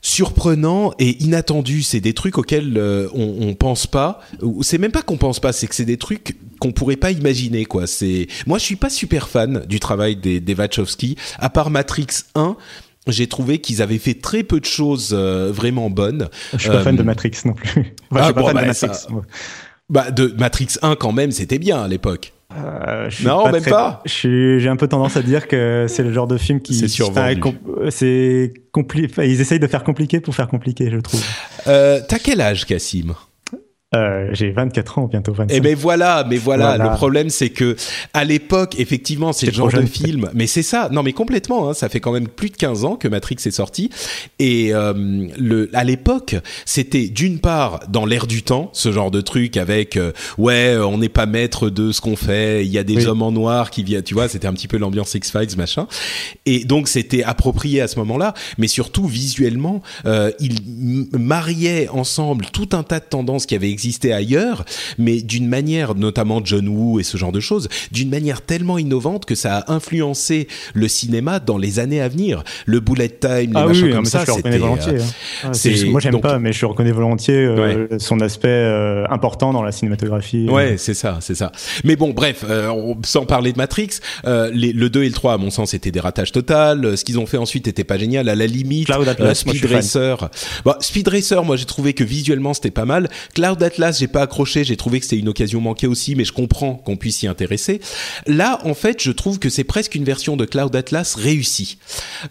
surprenant 0.00 0.92
et 0.98 1.22
inattendu. 1.22 1.82
C'est 1.82 2.00
des 2.00 2.12
trucs 2.12 2.38
auxquels 2.38 2.76
euh, 2.76 3.08
on, 3.14 3.48
on, 3.48 3.54
pense 3.54 3.86
pas. 3.86 4.20
C'est 4.60 4.78
même 4.78 4.92
pas 4.92 5.02
qu'on 5.02 5.16
pense 5.16 5.40
pas, 5.40 5.52
c'est 5.52 5.66
que 5.66 5.74
c'est 5.74 5.84
des 5.84 5.96
trucs 5.96 6.36
qu'on 6.60 6.72
pourrait 6.72 6.96
pas 6.96 7.10
imaginer. 7.10 7.64
Quoi. 7.64 7.86
C'est 7.86 8.26
moi, 8.46 8.58
je 8.58 8.64
suis 8.64 8.76
pas 8.76 8.90
super 8.90 9.28
fan 9.28 9.64
du 9.66 9.80
travail 9.80 10.16
des, 10.16 10.40
des 10.40 10.54
Wachowski. 10.54 11.16
À 11.38 11.50
part 11.50 11.70
Matrix 11.70 12.06
1 12.34 12.56
j'ai 13.06 13.26
trouvé 13.26 13.58
qu'ils 13.58 13.80
avaient 13.80 13.98
fait 13.98 14.14
très 14.14 14.42
peu 14.42 14.60
de 14.60 14.66
choses 14.66 15.10
euh, 15.12 15.50
vraiment 15.50 15.88
bonnes. 15.88 16.28
Je 16.52 16.58
suis 16.58 16.68
pas 16.68 16.82
fan 16.82 16.94
de 16.94 17.00
euh, 17.00 17.04
Matrix 17.04 17.32
non 17.46 17.54
plus. 17.54 17.94
Enfin, 18.10 18.22
ah, 18.22 18.32
pas 18.34 18.42
fan 18.44 18.54
bah, 18.54 18.60
de 18.60 18.66
Matrix. 18.66 19.06
Bah, 19.88 20.10
de 20.10 20.34
Matrix 20.38 20.68
1 20.82 20.96
quand 20.96 21.12
même, 21.12 21.30
c'était 21.30 21.58
bien 21.58 21.82
à 21.82 21.88
l'époque. 21.88 22.34
Euh, 22.56 23.10
non, 23.24 23.44
pas 23.44 23.52
même 23.52 23.60
très... 23.60 23.70
pas. 23.70 24.02
J'ai 24.06 24.68
un 24.68 24.76
peu 24.76 24.88
tendance 24.88 25.16
à 25.16 25.22
dire 25.22 25.48
que 25.48 25.86
c'est 25.88 26.02
le 26.02 26.12
genre 26.12 26.26
de 26.26 26.38
film 26.38 26.60
qui. 26.60 26.74
C'est 26.74 26.88
survendu. 26.88 27.40
C'est. 27.90 28.54
Ils 29.18 29.40
essayent 29.40 29.60
de 29.60 29.66
faire 29.66 29.84
compliqué 29.84 30.20
pour 30.20 30.34
faire 30.34 30.48
compliqué, 30.48 30.90
je 30.90 30.98
trouve. 30.98 31.22
Euh, 31.66 32.00
T'as 32.08 32.18
quel 32.18 32.40
âge, 32.40 32.64
Cassim? 32.64 33.14
Euh, 33.94 34.28
j'ai 34.32 34.50
24 34.50 34.98
ans, 34.98 35.06
bientôt 35.06 35.32
25. 35.32 35.54
Eh 35.56 35.60
ben 35.60 35.74
voilà, 35.74 36.26
mais 36.28 36.36
voilà, 36.36 36.76
le 36.76 36.94
problème 36.94 37.30
c'est 37.30 37.48
que 37.48 37.74
à 38.12 38.24
l'époque, 38.24 38.74
effectivement, 38.78 39.32
c'est 39.32 39.46
le 39.46 39.52
genre 39.52 39.72
de 39.72 39.86
film, 39.86 40.28
mais 40.34 40.46
c'est 40.46 40.62
ça, 40.62 40.90
non 40.92 41.02
mais 41.02 41.14
complètement, 41.14 41.70
hein, 41.70 41.72
ça 41.72 41.88
fait 41.88 41.98
quand 41.98 42.12
même 42.12 42.28
plus 42.28 42.50
de 42.50 42.56
15 42.56 42.84
ans 42.84 42.96
que 42.96 43.08
Matrix 43.08 43.36
est 43.46 43.50
sorti, 43.50 43.88
et 44.38 44.74
euh, 44.74 44.92
le, 45.38 45.70
à 45.72 45.84
l'époque, 45.84 46.36
c'était 46.66 47.08
d'une 47.08 47.38
part 47.38 47.80
dans 47.88 48.04
l'air 48.04 48.26
du 48.26 48.42
temps, 48.42 48.68
ce 48.74 48.92
genre 48.92 49.10
de 49.10 49.22
truc 49.22 49.56
avec, 49.56 49.96
euh, 49.96 50.12
ouais, 50.36 50.76
on 50.76 50.98
n'est 50.98 51.08
pas 51.08 51.24
maître 51.24 51.70
de 51.70 51.90
ce 51.90 52.02
qu'on 52.02 52.16
fait, 52.16 52.66
il 52.66 52.70
y 52.70 52.76
a 52.76 52.84
des 52.84 53.06
hommes 53.06 53.22
en 53.22 53.32
noir 53.32 53.70
qui 53.70 53.84
viennent, 53.84 54.02
tu 54.02 54.12
vois, 54.12 54.28
c'était 54.28 54.48
un 54.48 54.52
petit 54.52 54.68
peu 54.68 54.76
l'ambiance 54.76 55.14
X-Files, 55.14 55.56
machin, 55.56 55.86
et 56.44 56.66
donc 56.66 56.88
c'était 56.88 57.22
approprié 57.22 57.80
à 57.80 57.88
ce 57.88 57.98
moment-là, 58.00 58.34
mais 58.58 58.68
surtout 58.68 59.06
visuellement, 59.06 59.80
euh, 60.04 60.30
il 60.40 60.58
mariait 61.18 61.88
ensemble 61.88 62.48
tout 62.52 62.68
un 62.72 62.82
tas 62.82 63.00
de 63.00 63.06
tendances 63.06 63.46
qui 63.46 63.54
avaient 63.54 63.77
existait 63.78 64.12
ailleurs, 64.12 64.64
mais 64.98 65.20
d'une 65.20 65.46
manière, 65.46 65.94
notamment 65.94 66.40
John 66.44 66.66
Woo 66.66 66.98
et 66.98 67.04
ce 67.04 67.16
genre 67.16 67.30
de 67.30 67.38
choses, 67.38 67.68
d'une 67.92 68.10
manière 68.10 68.42
tellement 68.42 68.76
innovante 68.76 69.24
que 69.24 69.36
ça 69.36 69.58
a 69.58 69.72
influencé 69.72 70.48
le 70.74 70.88
cinéma 70.88 71.38
dans 71.38 71.58
les 71.58 71.78
années 71.78 72.00
à 72.00 72.08
venir. 72.08 72.42
Le 72.66 72.80
bullet 72.80 73.08
time, 73.08 73.30
les 73.30 73.50
ah 73.54 73.66
machins 73.66 73.84
oui, 73.84 73.92
comme 73.92 74.04
ça, 74.04 74.24
c'était. 74.26 74.58
Volontiers, 74.58 75.00
hein. 75.00 75.44
Euh, 75.44 75.50
ah, 75.54 75.90
moi, 75.90 76.00
j'aime 76.00 76.20
pas, 76.20 76.40
mais 76.40 76.52
je 76.52 76.66
reconnais 76.66 76.90
volontiers 76.90 77.36
euh, 77.36 77.86
son 77.98 78.18
aspect 78.20 78.48
euh, 78.48 79.06
important 79.10 79.52
dans 79.52 79.62
la 79.62 79.70
cinématographie. 79.70 80.48
Ouais, 80.48 80.76
c'est 80.76 80.94
ça, 80.94 81.18
c'est 81.20 81.36
ça. 81.36 81.52
Mais 81.84 81.94
bon, 81.94 82.10
bref, 82.10 82.44
sans 83.04 83.26
parler 83.26 83.52
de 83.52 83.58
Matrix, 83.58 84.00
les, 84.24 84.72
le 84.72 84.90
2 84.90 85.04
et 85.04 85.08
le 85.08 85.14
3, 85.14 85.34
à 85.34 85.38
mon 85.38 85.50
sens, 85.50 85.70
c'était 85.70 85.92
des 85.92 86.00
ratages 86.00 86.32
total. 86.32 86.96
Ce 86.96 87.04
qu'ils 87.04 87.20
ont 87.20 87.26
fait 87.26 87.36
ensuite 87.38 87.68
était 87.68 87.84
pas 87.84 87.96
génial. 87.96 88.28
À 88.28 88.34
la 88.34 88.46
limite, 88.46 88.86
Cloud 88.86 89.06
Atlas, 89.06 89.38
Speed 89.38 89.64
Racer. 89.66 90.28
Bon, 90.64 90.74
Speed 90.80 91.06
Racer, 91.06 91.44
moi, 91.44 91.56
j'ai 91.56 91.66
trouvé 91.66 91.92
que 91.92 92.02
visuellement, 92.02 92.54
c'était 92.54 92.72
pas 92.72 92.84
mal. 92.84 93.08
Cloud 93.34 93.62
Atlas, 93.68 93.98
j'ai 93.98 94.08
pas 94.08 94.22
accroché, 94.22 94.64
j'ai 94.64 94.76
trouvé 94.76 94.98
que 94.98 95.04
c'était 95.04 95.18
une 95.18 95.28
occasion 95.28 95.60
manquée 95.60 95.86
aussi, 95.86 96.14
mais 96.14 96.24
je 96.24 96.32
comprends 96.32 96.74
qu'on 96.74 96.96
puisse 96.96 97.18
s'y 97.18 97.26
intéresser. 97.26 97.80
Là, 98.26 98.60
en 98.64 98.74
fait, 98.74 99.02
je 99.02 99.10
trouve 99.10 99.38
que 99.38 99.50
c'est 99.50 99.64
presque 99.64 99.94
une 99.94 100.04
version 100.04 100.36
de 100.36 100.44
Cloud 100.44 100.74
Atlas 100.74 101.14
réussie. 101.16 101.78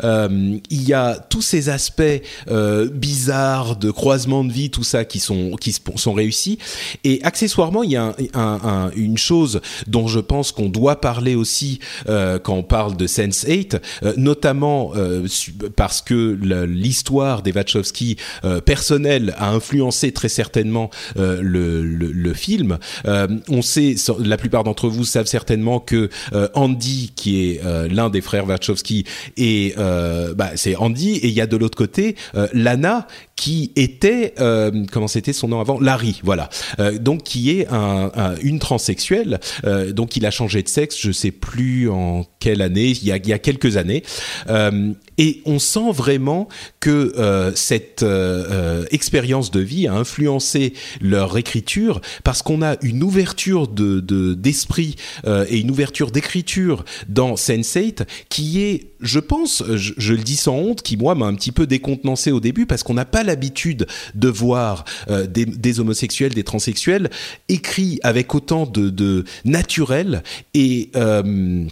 Euh, 0.04 0.58
il 0.70 0.84
y 0.88 0.94
a 0.94 1.16
tous 1.16 1.42
ces 1.42 1.70
aspects 1.70 2.02
euh, 2.50 2.90
bizarres 2.90 3.76
de 3.76 3.92
croisement 3.92 4.44
de 4.44 4.52
vie, 4.52 4.70
tout 4.70 4.84
ça 4.84 5.06
qui 5.06 5.20
sont 5.20 5.56
qui 5.60 5.76
sont 5.96 6.14
réussis. 6.14 6.58
Et 7.04 7.20
accessoirement, 7.24 7.84
il 7.84 7.92
y 7.92 7.96
a 7.96 8.16
un, 8.34 8.60
un, 8.64 8.92
une 8.96 9.18
chose 9.18 9.62
dont 9.88 10.08
je 10.08 10.20
pense 10.20 10.52
qu'on 10.52 10.70
doit 10.70 11.02
parler 11.02 11.36
aussi 11.36 11.80
euh, 12.08 12.40
quand 12.40 12.56
on 12.56 12.64
parle 12.64 12.96
de 12.98 13.08
Sense8, 13.08 13.80
euh, 14.04 14.14
notamment 14.18 14.94
parce 15.76 16.02
que 16.02 16.38
l'histoire 16.66 17.42
des 17.42 17.52
Wachowski 17.52 18.18
personnelle 18.66 19.36
a 19.38 19.50
influencé 19.50 20.12
très 20.12 20.30
certainement 20.30 20.90
le 21.42 21.98
le, 21.98 22.34
film. 22.34 22.78
Euh, 23.06 23.28
on 23.50 23.62
sait, 23.62 23.96
la 24.20 24.38
plupart 24.38 24.64
d'entre 24.64 24.90
vous 24.90 25.06
savent 25.06 25.26
certainement 25.26 25.80
que 25.80 26.10
euh, 26.34 26.48
Andy, 26.54 27.14
qui 27.16 27.50
est 27.50 27.62
euh, 27.66 27.88
l'un 27.90 28.10
des 28.10 28.22
frères 28.22 28.48
Wachowski, 28.48 29.06
et 29.38 29.74
bah, 29.78 30.52
c'est 30.56 30.76
Andy, 30.76 31.12
et 31.16 31.28
il 31.28 31.34
y 31.34 31.42
a 31.42 31.48
de 31.48 31.58
l'autre 31.58 31.78
côté 31.78 32.16
Lana, 32.54 33.08
qui 33.38 33.72
était 33.76 34.34
comment 34.92 35.08
c'était 35.08 35.32
son 35.32 35.48
nom 35.48 35.62
avant 35.62 35.80
Larry 35.80 36.20
voilà. 36.24 36.50
Donc 37.00 37.24
qui 37.24 37.52
est 37.52 37.68
un, 37.70 38.12
un, 38.14 38.36
une 38.42 38.60
transsexuelle. 38.60 39.40
Donc 39.92 40.18
il 40.18 40.26
a 40.26 40.32
changé 40.32 40.62
de 40.64 40.68
sexe 40.68 40.98
je 41.00 41.12
sais 41.12 41.32
plus 41.32 41.90
en 41.90 42.26
quelle 42.40 42.62
année 42.62 42.90
il 42.90 43.06
y 43.06 43.12
a, 43.12 43.18
il 43.18 43.28
y 43.28 43.34
a 43.34 43.40
quelques 43.40 43.78
années. 43.78 44.04
Et 45.18 45.42
on 45.46 45.58
sent 45.60 45.92
vraiment 45.92 46.48
que 46.80 47.14
euh, 47.18 47.52
cette 47.56 48.04
euh, 48.04 48.86
expérience 48.92 49.50
de 49.50 49.60
vie 49.60 49.88
a 49.88 49.94
influencé 49.94 50.74
leur 51.02 51.38
écriture 51.38 52.02
parce 52.24 52.44
qu'on 52.44 52.62
a 52.62 52.76
une 52.84 53.04
ouverture 53.04 53.68
de 53.68 54.00
d'esprit 54.34 54.96
euh, 55.26 55.46
et 55.50 55.60
une 55.60 55.72
ouverture 55.72 56.12
d'écriture 56.12 56.86
dans 57.08 57.34
Sense8 57.34 58.06
qui 58.30 58.62
est, 58.62 58.92
je 59.02 59.20
pense, 59.20 59.64
je, 59.76 59.94
je, 59.98 60.14
le 60.14 60.24
dis 60.24 60.36
sans 60.36 60.56
honte, 60.56 60.82
qui 60.82 60.98
moi 60.98 61.16
m'a 61.16 61.26
un 61.26 61.36
petit 61.36 61.52
peu 61.52 61.68
décontenancé 61.68 62.32
au 62.32 62.40
début 62.40 62.66
parce 62.66 62.84
qu'on 62.84 62.94
n'a 62.94 63.06
pas 63.06 63.24
l'habitude 63.24 63.88
de 64.16 64.28
voir 64.28 64.86
euh, 65.10 65.28
des, 65.28 65.80
homosexuels, 65.80 66.34
des 66.34 66.44
transsexuels 66.44 67.10
écrits 67.50 68.00
avec 68.04 68.34
autant 68.36 68.66
de, 68.66 69.24
naturel 69.46 70.24
et 70.54 70.90
euh, 70.96 71.66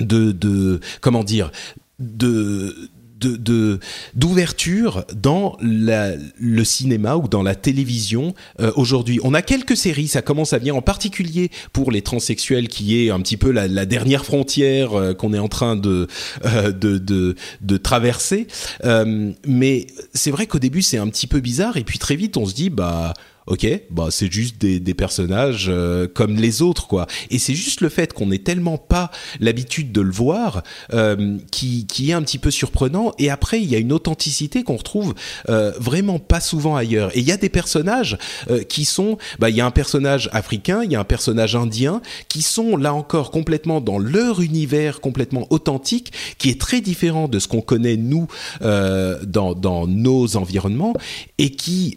de 0.00 0.80
comment 1.00 1.24
dire 1.24 1.50
de 1.98 2.90
de 3.18 3.80
d'ouverture 4.14 5.04
dans 5.14 5.56
la, 5.60 6.12
le 6.38 6.64
cinéma 6.64 7.16
ou 7.16 7.28
dans 7.28 7.42
la 7.42 7.54
télévision 7.54 8.34
euh, 8.60 8.72
aujourd'hui. 8.76 9.20
On 9.22 9.34
a 9.34 9.42
quelques 9.42 9.76
séries, 9.76 10.08
ça 10.08 10.22
commence 10.22 10.52
à 10.52 10.58
venir, 10.58 10.76
en 10.76 10.82
particulier 10.82 11.50
pour 11.72 11.90
les 11.90 12.02
transsexuels, 12.02 12.68
qui 12.68 13.00
est 13.00 13.10
un 13.10 13.20
petit 13.20 13.36
peu 13.36 13.50
la, 13.50 13.68
la 13.68 13.86
dernière 13.86 14.24
frontière 14.24 14.94
euh, 14.94 15.14
qu'on 15.14 15.32
est 15.32 15.38
en 15.38 15.48
train 15.48 15.76
de 15.76 16.08
euh, 16.44 16.72
de, 16.72 16.98
de, 16.98 17.36
de, 17.60 17.76
traverser. 17.76 18.46
Euh, 18.84 19.32
mais 19.46 19.86
c'est 20.14 20.30
vrai 20.30 20.46
qu'au 20.46 20.58
début 20.58 20.82
c'est 20.82 20.98
un 20.98 21.08
petit 21.08 21.26
peu 21.26 21.40
bizarre 21.40 21.76
et 21.76 21.84
puis 21.84 21.98
très 21.98 22.16
vite 22.16 22.36
on 22.36 22.46
se 22.46 22.54
dit 22.54 22.70
bah 22.70 23.14
ok, 23.46 23.66
bah 23.90 24.08
c'est 24.10 24.30
juste 24.30 24.60
des, 24.60 24.80
des 24.80 24.94
personnages 24.94 25.66
euh, 25.68 26.08
comme 26.12 26.36
les 26.36 26.62
autres 26.62 26.88
quoi. 26.88 27.06
Et 27.30 27.38
c'est 27.38 27.54
juste 27.54 27.80
le 27.80 27.88
fait 27.88 28.12
qu'on 28.12 28.30
ait 28.32 28.38
tellement 28.38 28.76
pas 28.76 29.10
l'habitude 29.40 29.92
de 29.92 30.00
le 30.00 30.10
voir 30.10 30.62
euh, 30.92 31.38
qui, 31.52 31.86
qui 31.86 32.10
est 32.10 32.12
un 32.12 32.22
petit 32.22 32.38
peu 32.38 32.50
surprenant. 32.50 33.12
Et 33.18 33.30
après 33.30 33.60
il 33.60 33.70
y 33.70 33.76
a 33.76 33.78
une 33.78 33.92
authenticité 33.92 34.64
qu'on 34.64 34.76
retrouve 34.76 35.14
euh, 35.48 35.72
vraiment 35.78 36.18
pas 36.18 36.40
souvent 36.40 36.74
ailleurs. 36.74 37.16
Et 37.16 37.20
il 37.20 37.26
y 37.26 37.32
a 37.32 37.36
des 37.36 37.48
personnages 37.48 38.18
euh, 38.50 38.62
qui 38.64 38.84
sont, 38.84 39.16
bah 39.38 39.48
il 39.48 39.56
y 39.56 39.60
a 39.60 39.66
un 39.66 39.70
personnage 39.70 40.28
africain, 40.32 40.82
il 40.82 40.90
y 40.90 40.96
a 40.96 41.00
un 41.00 41.04
personnage 41.04 41.54
indien 41.54 42.02
qui 42.28 42.42
sont 42.42 42.76
là 42.76 42.94
encore 42.94 43.30
complètement 43.30 43.80
dans 43.80 43.98
leur 43.98 44.40
univers 44.40 45.00
complètement 45.00 45.46
authentique, 45.50 46.12
qui 46.38 46.50
est 46.50 46.60
très 46.60 46.80
différent 46.80 47.28
de 47.28 47.38
ce 47.38 47.46
qu'on 47.46 47.60
connaît 47.60 47.96
nous 47.96 48.26
euh, 48.62 49.20
dans 49.24 49.54
dans 49.54 49.86
nos 49.86 50.36
environnements 50.36 50.94
et 51.38 51.50
qui 51.50 51.96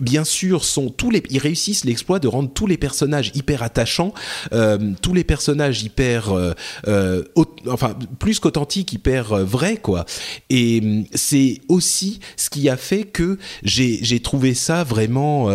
bien 0.00 0.24
sûr 0.24 0.64
sont 0.72 0.90
tous 0.90 1.10
les, 1.10 1.22
ils 1.30 1.38
réussissent 1.38 1.84
l'exploit 1.84 2.18
de 2.18 2.28
rendre 2.28 2.50
tous 2.52 2.66
les 2.66 2.76
personnages 2.76 3.32
hyper 3.34 3.62
attachants, 3.62 4.12
tous 5.02 5.14
les 5.14 5.24
personnages 5.24 5.82
hyper, 5.82 6.32
enfin 7.66 7.96
plus 8.18 8.40
qu'authentiques, 8.40 8.92
hyper 8.92 9.44
vrais 9.44 9.76
quoi. 9.76 10.04
Et 10.50 10.80
hum, 10.82 11.04
c'est 11.14 11.60
aussi 11.68 12.20
ce 12.36 12.50
qui 12.50 12.68
a 12.68 12.76
fait 12.76 13.04
que 13.04 13.38
j'ai 13.62 14.20
trouvé 14.20 14.54
ça 14.54 14.84
vraiment 14.84 15.50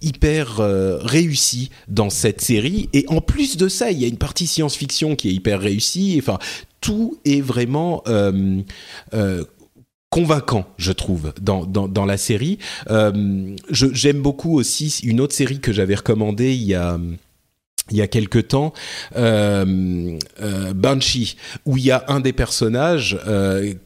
hyper 0.00 0.56
réussi 1.02 1.70
dans 1.88 2.10
cette 2.10 2.40
série. 2.40 2.88
Et 2.92 3.04
en 3.08 3.20
plus 3.20 3.56
de 3.56 3.68
ça, 3.68 3.90
il 3.90 3.98
y 4.00 4.04
a 4.04 4.08
une 4.08 4.18
partie 4.18 4.46
science-fiction 4.46 5.16
qui 5.16 5.28
est 5.28 5.32
hyper 5.32 5.60
réussie. 5.60 6.16
Enfin, 6.18 6.38
tout 6.80 7.18
est 7.24 7.40
vraiment 7.40 8.02
euh, 8.08 8.60
euh, 9.14 9.44
convaincant, 10.12 10.66
je 10.76 10.92
trouve, 10.92 11.32
dans, 11.40 11.64
dans, 11.64 12.04
la 12.04 12.18
série. 12.18 12.58
Euh, 12.90 13.56
j'aime 13.70 14.20
beaucoup 14.20 14.58
aussi 14.58 15.00
une 15.04 15.22
autre 15.22 15.34
série 15.34 15.58
que 15.58 15.72
j'avais 15.72 15.94
recommandée 15.94 16.52
il 16.52 16.64
y 16.64 16.74
a 16.74 16.98
il 17.90 17.96
y 17.96 18.02
a 18.02 18.06
quelque 18.06 18.38
temps, 18.38 18.72
euh, 19.16 20.18
Banshee, 20.74 21.36
où 21.66 21.76
il 21.78 21.84
y 21.84 21.90
a 21.90 22.04
un 22.08 22.20
des 22.20 22.32
personnages 22.32 23.18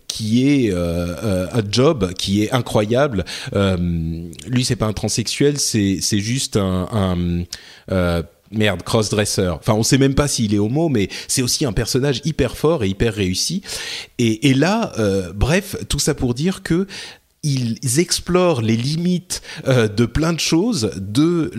qui 0.07 0.47
est 0.49 0.73
un 0.73 1.63
job 1.71 2.13
qui 2.13 2.43
est 2.43 2.53
incroyable. 2.53 3.25
lui, 3.55 4.65
c'est 4.65 4.77
pas 4.77 4.87
un 4.87 4.93
transsexuel, 4.93 5.59
c'est 5.59 6.19
juste 6.19 6.57
un 6.57 7.45
merde, 8.51 8.83
crossdresser. 8.83 9.49
Enfin, 9.49 9.75
on 9.75 9.83
sait 9.83 9.99
même 9.99 10.15
pas 10.15 10.29
s'il 10.29 10.55
est 10.55 10.59
homo, 10.59 10.89
mais 10.89 11.09
c'est 11.29 11.43
aussi 11.43 11.65
un 11.65 11.73
personnage 11.73 12.21
hyper 12.25 12.57
fort 12.57 12.85
et 12.85 12.89
hyper 12.89 13.15
réussi. 13.15 13.63
Et, 14.19 14.55
là, 14.55 14.93
euh, 14.99 15.33
bref, 15.35 15.77
tout 15.89 15.99
ça 15.99 16.15
pour 16.15 16.35
dire 16.35 16.63
que 16.63 16.87
ils 17.47 18.01
explorent 18.01 18.61
les 18.61 18.77
limites 18.77 19.43
euh, 19.69 19.89
de 19.89 20.05
plein 20.05 20.33
de 20.33 20.41
choses, 20.41 20.91
de 20.97 21.51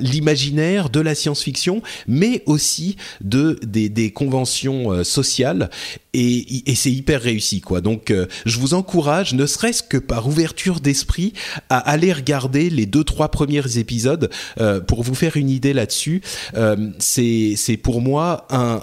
l'imaginaire, 0.00 0.88
de 0.88 1.00
la 1.00 1.14
science-fiction, 1.14 1.82
mais 2.06 2.42
aussi 2.46 2.96
de 3.20 3.58
des, 3.62 4.10
conventions 4.12 4.92
euh, 4.92 5.04
sociales 5.04 5.70
et, 6.14 6.62
c'est 6.74 6.90
hyper 6.90 7.20
réussi 7.20 7.60
quoi. 7.60 7.80
Donc 7.80 8.10
euh, 8.10 8.26
je 8.46 8.58
vous 8.58 8.72
encourage, 8.74 9.34
ne 9.34 9.46
serait-ce 9.46 9.82
que 9.82 9.98
par 9.98 10.26
ouverture 10.26 10.80
d'esprit, 10.80 11.34
à 11.68 11.78
aller 11.78 12.12
regarder 12.12 12.70
les 12.70 12.86
deux 12.86 13.04
trois 13.04 13.30
premiers 13.30 13.78
épisodes 13.78 14.30
pour 14.86 15.02
vous 15.02 15.14
faire 15.14 15.36
une 15.36 15.50
idée 15.50 15.72
là-dessus. 15.72 16.22
c'est 16.98 17.76
pour 17.82 18.00
moi 18.00 18.46
un 18.50 18.80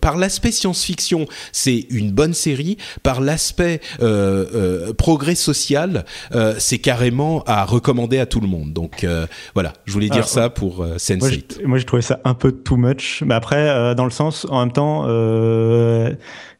par 0.00 0.16
l'aspect 0.16 0.52
science-fiction, 0.52 1.26
c'est 1.52 1.86
une 1.90 2.10
bonne 2.10 2.34
série. 2.34 2.78
Par 3.02 3.20
l'aspect 3.20 3.80
euh, 4.00 4.46
euh, 4.54 4.92
progrès 4.94 5.34
social, 5.34 6.04
euh, 6.34 6.54
c'est 6.58 6.78
carrément 6.78 7.42
à 7.46 7.64
recommander 7.64 8.18
à 8.18 8.26
tout 8.26 8.40
le 8.40 8.46
monde. 8.46 8.72
Donc 8.72 9.06
voilà, 9.54 9.72
je 9.84 9.92
voulais 9.92 10.08
dire 10.08 10.28
ça 10.28 10.50
pour 10.50 10.84
Sense8. 10.84 11.64
Moi, 11.64 11.78
j'ai 11.78 11.84
trouvé 11.84 12.02
ça 12.02 12.20
un 12.24 12.34
peu 12.34 12.52
too 12.52 12.76
much. 12.76 13.22
Mais 13.26 13.34
après, 13.34 13.94
dans 13.94 14.04
le 14.04 14.10
sens, 14.10 14.46
en 14.50 14.60
même 14.60 14.72
temps, 14.72 15.06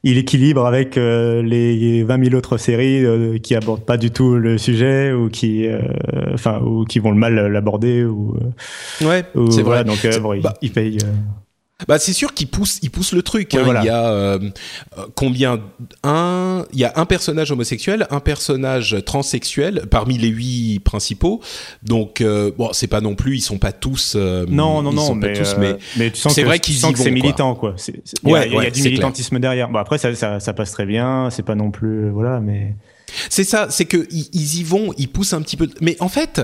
il 0.03 0.19
équilibre 0.19 0.67
avec 0.67 0.97
les 0.97 2.03
20 2.03 2.25
000 2.25 2.37
autres 2.37 2.59
séries 2.59 3.41
qui 3.41 3.55
abordent 3.55 3.85
pas 3.85 3.97
du 3.97 4.11
tout 4.11 4.37
le 4.37 4.59
sujet 4.59 5.13
ou 5.13 5.29
qui, 5.29 5.67
enfin, 6.33 6.61
ou 6.61 6.85
qui 6.85 6.99
vont 6.99 7.11
le 7.11 7.19
mal 7.19 7.35
l'aborder 7.35 8.05
ou. 8.05 8.37
ouais, 9.01 9.25
c'est 9.51 9.63
vrai. 9.63 9.85
Donc 9.85 10.07
bon, 10.21 10.39
bah, 10.41 10.55
il, 10.61 10.73
paye. 10.73 10.99
Bah 11.89 11.99
c'est 11.99 12.13
sûr 12.13 12.35
qu'il 12.35 12.47
pousse, 12.47 12.79
il 12.83 12.91
pousse 12.91 13.13
le 13.13 13.23
truc. 13.23 13.53
Hein. 13.55 13.81
Il 13.81 13.87
y 13.87 13.89
a 13.89 14.07
euh, 14.07 14.39
combien 15.17 15.61
un, 16.05 16.65
il 16.73 16.79
y 16.79 16.85
a 16.85 16.93
un 16.95 17.05
personnage 17.05 17.51
homosexuel, 17.51 18.07
un 18.11 18.21
personnage 18.21 18.97
transsexuel 19.05 19.87
parmi 19.91 20.17
les 20.17 20.29
huit 20.29 20.79
principaux. 20.85 21.41
Donc 21.83 22.21
euh, 22.21 22.53
bon, 22.57 22.73
c'est 22.73 22.87
pas 22.87 23.01
non 23.01 23.17
plus, 23.17 23.39
ils 23.39 23.41
sont 23.41 23.59
pas 23.59 23.73
tous. 23.73 24.15
Euh, 24.15 24.47
non 24.49 24.83
non 24.83 24.93
non, 24.93 25.17
mais, 25.17 25.33
tous, 25.33 25.57
mais, 25.59 25.77
mais 25.97 26.11
tu 26.13 26.21
sens 26.21 26.33
c'est 26.33 26.45
vrai 26.45 26.61
qu'ils 26.61 26.81
que 26.81 26.99
c'est 26.99 27.11
militant 27.11 27.57
quoi. 27.57 27.75
il 28.25 28.31
y 28.31 28.37
a, 28.37 28.71
du 28.71 28.83
militantisme 28.83 29.41
derrière. 29.41 29.69
Bon 29.69 29.81
après 29.81 29.99
ça, 29.99 30.15
ça, 30.15 30.39
ça 30.39 30.53
passe 30.53 30.71
très 30.71 30.87
bien, 30.87 31.29
c'est 31.31 31.43
pas 31.43 31.57
non 31.57 31.73
plus 31.73 32.09
voilà, 32.11 32.39
mais. 32.41 32.77
C'est 33.29 33.45
ça, 33.45 33.67
c'est 33.71 33.85
que 33.85 34.09
ils, 34.11 34.59
y 34.59 34.63
vont, 34.63 34.93
ils 34.97 35.09
poussent 35.09 35.35
un 35.35 35.43
petit 35.43 35.57
peu. 35.57 35.69
Mais 35.81 35.97
en 36.01 36.09
fait. 36.09 36.41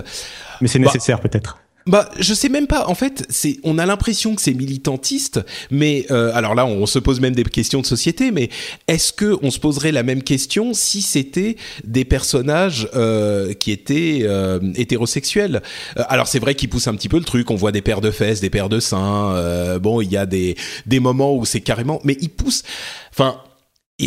Mais 0.60 0.68
c'est 0.68 0.78
bah 0.78 0.86
nécessaire 0.86 1.20
peut-être. 1.20 1.58
Bah, 1.90 2.08
je 2.20 2.34
sais 2.34 2.48
même 2.48 2.68
pas. 2.68 2.86
En 2.86 2.94
fait, 2.94 3.26
c'est, 3.30 3.58
on 3.64 3.76
a 3.76 3.84
l'impression 3.84 4.36
que 4.36 4.42
c'est 4.42 4.54
militantiste, 4.54 5.40
mais 5.72 6.06
euh, 6.12 6.30
alors 6.34 6.54
là, 6.54 6.64
on, 6.64 6.86
se 6.86 7.00
pose 7.00 7.18
même 7.18 7.34
des 7.34 7.42
questions 7.42 7.80
de 7.80 7.86
société. 7.86 8.30
Mais 8.30 8.48
est-ce 8.86 9.12
que 9.12 9.36
on 9.42 9.50
se 9.50 9.58
poserait 9.58 9.90
la 9.90 10.04
même 10.04 10.22
question 10.22 10.72
si 10.72 11.02
c'était 11.02 11.56
des 11.82 12.04
personnages 12.04 12.88
euh, 12.94 13.54
qui 13.54 13.72
étaient 13.72 14.20
euh, 14.22 14.60
hétérosexuels? 14.76 15.62
Alors 15.96 16.28
c'est 16.28 16.38
vrai 16.38 16.54
qu'ils 16.54 16.68
poussent 16.68 16.86
un 16.86 16.94
petit 16.94 17.08
peu 17.08 17.18
le 17.18 17.24
truc. 17.24 17.50
On 17.50 17.56
voit 17.56 17.72
des 17.72 17.82
paires 17.82 18.00
de 18.00 18.12
fesses, 18.12 18.40
des 18.40 18.50
paires 18.50 18.68
de 18.68 18.78
seins. 18.78 19.78
bon, 19.78 20.00
il 20.00 20.12
y 20.12 20.16
a 20.16 20.26
des 20.26 20.54
des 20.86 21.00
moments 21.00 21.34
où 21.34 21.44
c'est 21.44 21.60
carrément, 21.60 22.00
mais 22.04 22.16
ils 22.20 22.30
poussent. 22.30 22.62
Enfin, 23.10 23.42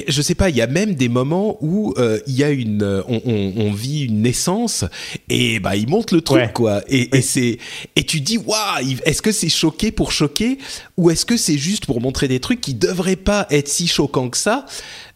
je 0.08 0.22
sais 0.22 0.36
pas, 0.36 0.50
il 0.50 0.56
y 0.56 0.62
a 0.62 0.68
même 0.68 0.96
des 0.96 1.10
moments 1.10 1.58
où 1.62 1.94
euh, 1.98 2.20
il 2.28 2.36
y 2.36 2.44
a 2.44 2.50
une, 2.50 2.84
euh, 2.84 3.02
on, 3.08 3.22
on, 3.26 3.54
on, 3.58 3.72
vit 3.72 4.06
une 4.06 4.22
naissance 4.22 4.86
et 5.30 5.60
bah 5.60 5.76
il 5.76 5.88
monte 5.88 6.12
le 6.12 6.22
truc 6.22 6.54
quoi. 6.54 6.82
Et, 6.88 7.16
et 7.18 7.22
c'est 7.22 7.60
et 7.96 8.04
tu 8.04 8.22
dis 8.22 8.38
waouh, 8.38 8.98
est-ce 9.06 9.22
que 9.22 9.32
c'est 9.32 9.50
choqué 9.50 9.92
pour 9.92 10.12
choquer 10.12 10.58
ou 10.98 11.10
est-ce 11.10 11.26
que 11.26 11.38
c'est 11.38 11.58
juste 11.58 11.86
pour 11.86 12.02
montrer 12.02 12.28
des 12.28 12.40
trucs 12.40 12.62
qui 12.62 12.74
devraient 12.74 13.16
pas 13.16 13.48
être 13.50 13.68
si 13.68 13.88
choquants 13.88 14.30
que 14.30 14.38
ça 14.38 14.66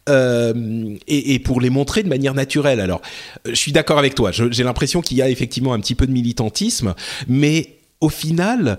euh, 0.08 0.96
et, 1.06 1.34
et, 1.34 1.38
pour 1.38 1.60
les 1.60 1.70
montrer 1.70 2.02
de 2.02 2.08
manière 2.08 2.34
naturelle? 2.34 2.80
Alors, 2.80 3.02
je 3.44 3.54
suis 3.54 3.72
d'accord 3.72 3.98
avec 3.98 4.14
toi. 4.14 4.30
J'ai 4.32 4.64
l'impression 4.64 5.00
qu'il 5.00 5.16
y 5.18 5.22
a 5.22 5.28
effectivement 5.28 5.74
un 5.74 5.80
petit 5.80 5.94
peu 5.94 6.06
de 6.06 6.12
militantisme, 6.12 6.94
mais 7.28 7.78
au 8.00 8.08
final, 8.08 8.78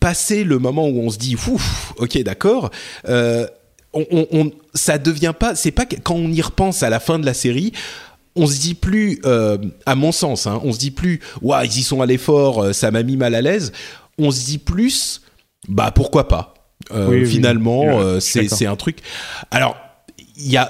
passer 0.00 0.44
le 0.44 0.58
moment 0.58 0.88
où 0.88 1.00
on 1.00 1.10
se 1.10 1.18
dit 1.18 1.34
ouf, 1.34 1.92
ok, 1.98 2.18
d'accord. 2.22 2.70
Euh, 3.08 3.46
on, 3.94 4.26
on, 4.32 4.50
ça 4.74 4.98
devient 4.98 5.34
pas, 5.38 5.54
c'est 5.54 5.70
pas 5.70 5.86
quand 5.86 6.14
on 6.14 6.30
y 6.30 6.42
repense 6.42 6.82
à 6.82 6.90
la 6.90 7.00
fin 7.00 7.18
de 7.18 7.26
la 7.26 7.34
série, 7.34 7.72
on 8.36 8.46
se 8.46 8.60
dit 8.60 8.74
plus, 8.74 9.20
euh, 9.24 9.58
à 9.86 9.94
mon 9.94 10.12
sens, 10.12 10.46
hein, 10.46 10.60
on 10.64 10.72
se 10.72 10.78
dit 10.78 10.90
plus, 10.90 11.20
waouh, 11.40 11.64
ils 11.64 11.78
y 11.78 11.82
sont 11.82 12.00
allés 12.00 12.18
fort, 12.18 12.62
euh, 12.62 12.72
ça 12.72 12.90
m'a 12.90 13.02
mis 13.02 13.16
mal 13.16 13.34
à 13.34 13.40
l'aise. 13.40 13.72
On 14.18 14.30
se 14.30 14.44
dit 14.44 14.58
plus, 14.58 15.22
bah 15.68 15.92
pourquoi 15.94 16.28
pas. 16.28 16.54
Euh, 16.92 17.24
finalement, 17.24 18.20
c'est 18.20 18.66
un 18.66 18.76
truc. 18.76 18.98
Alors, 19.50 19.76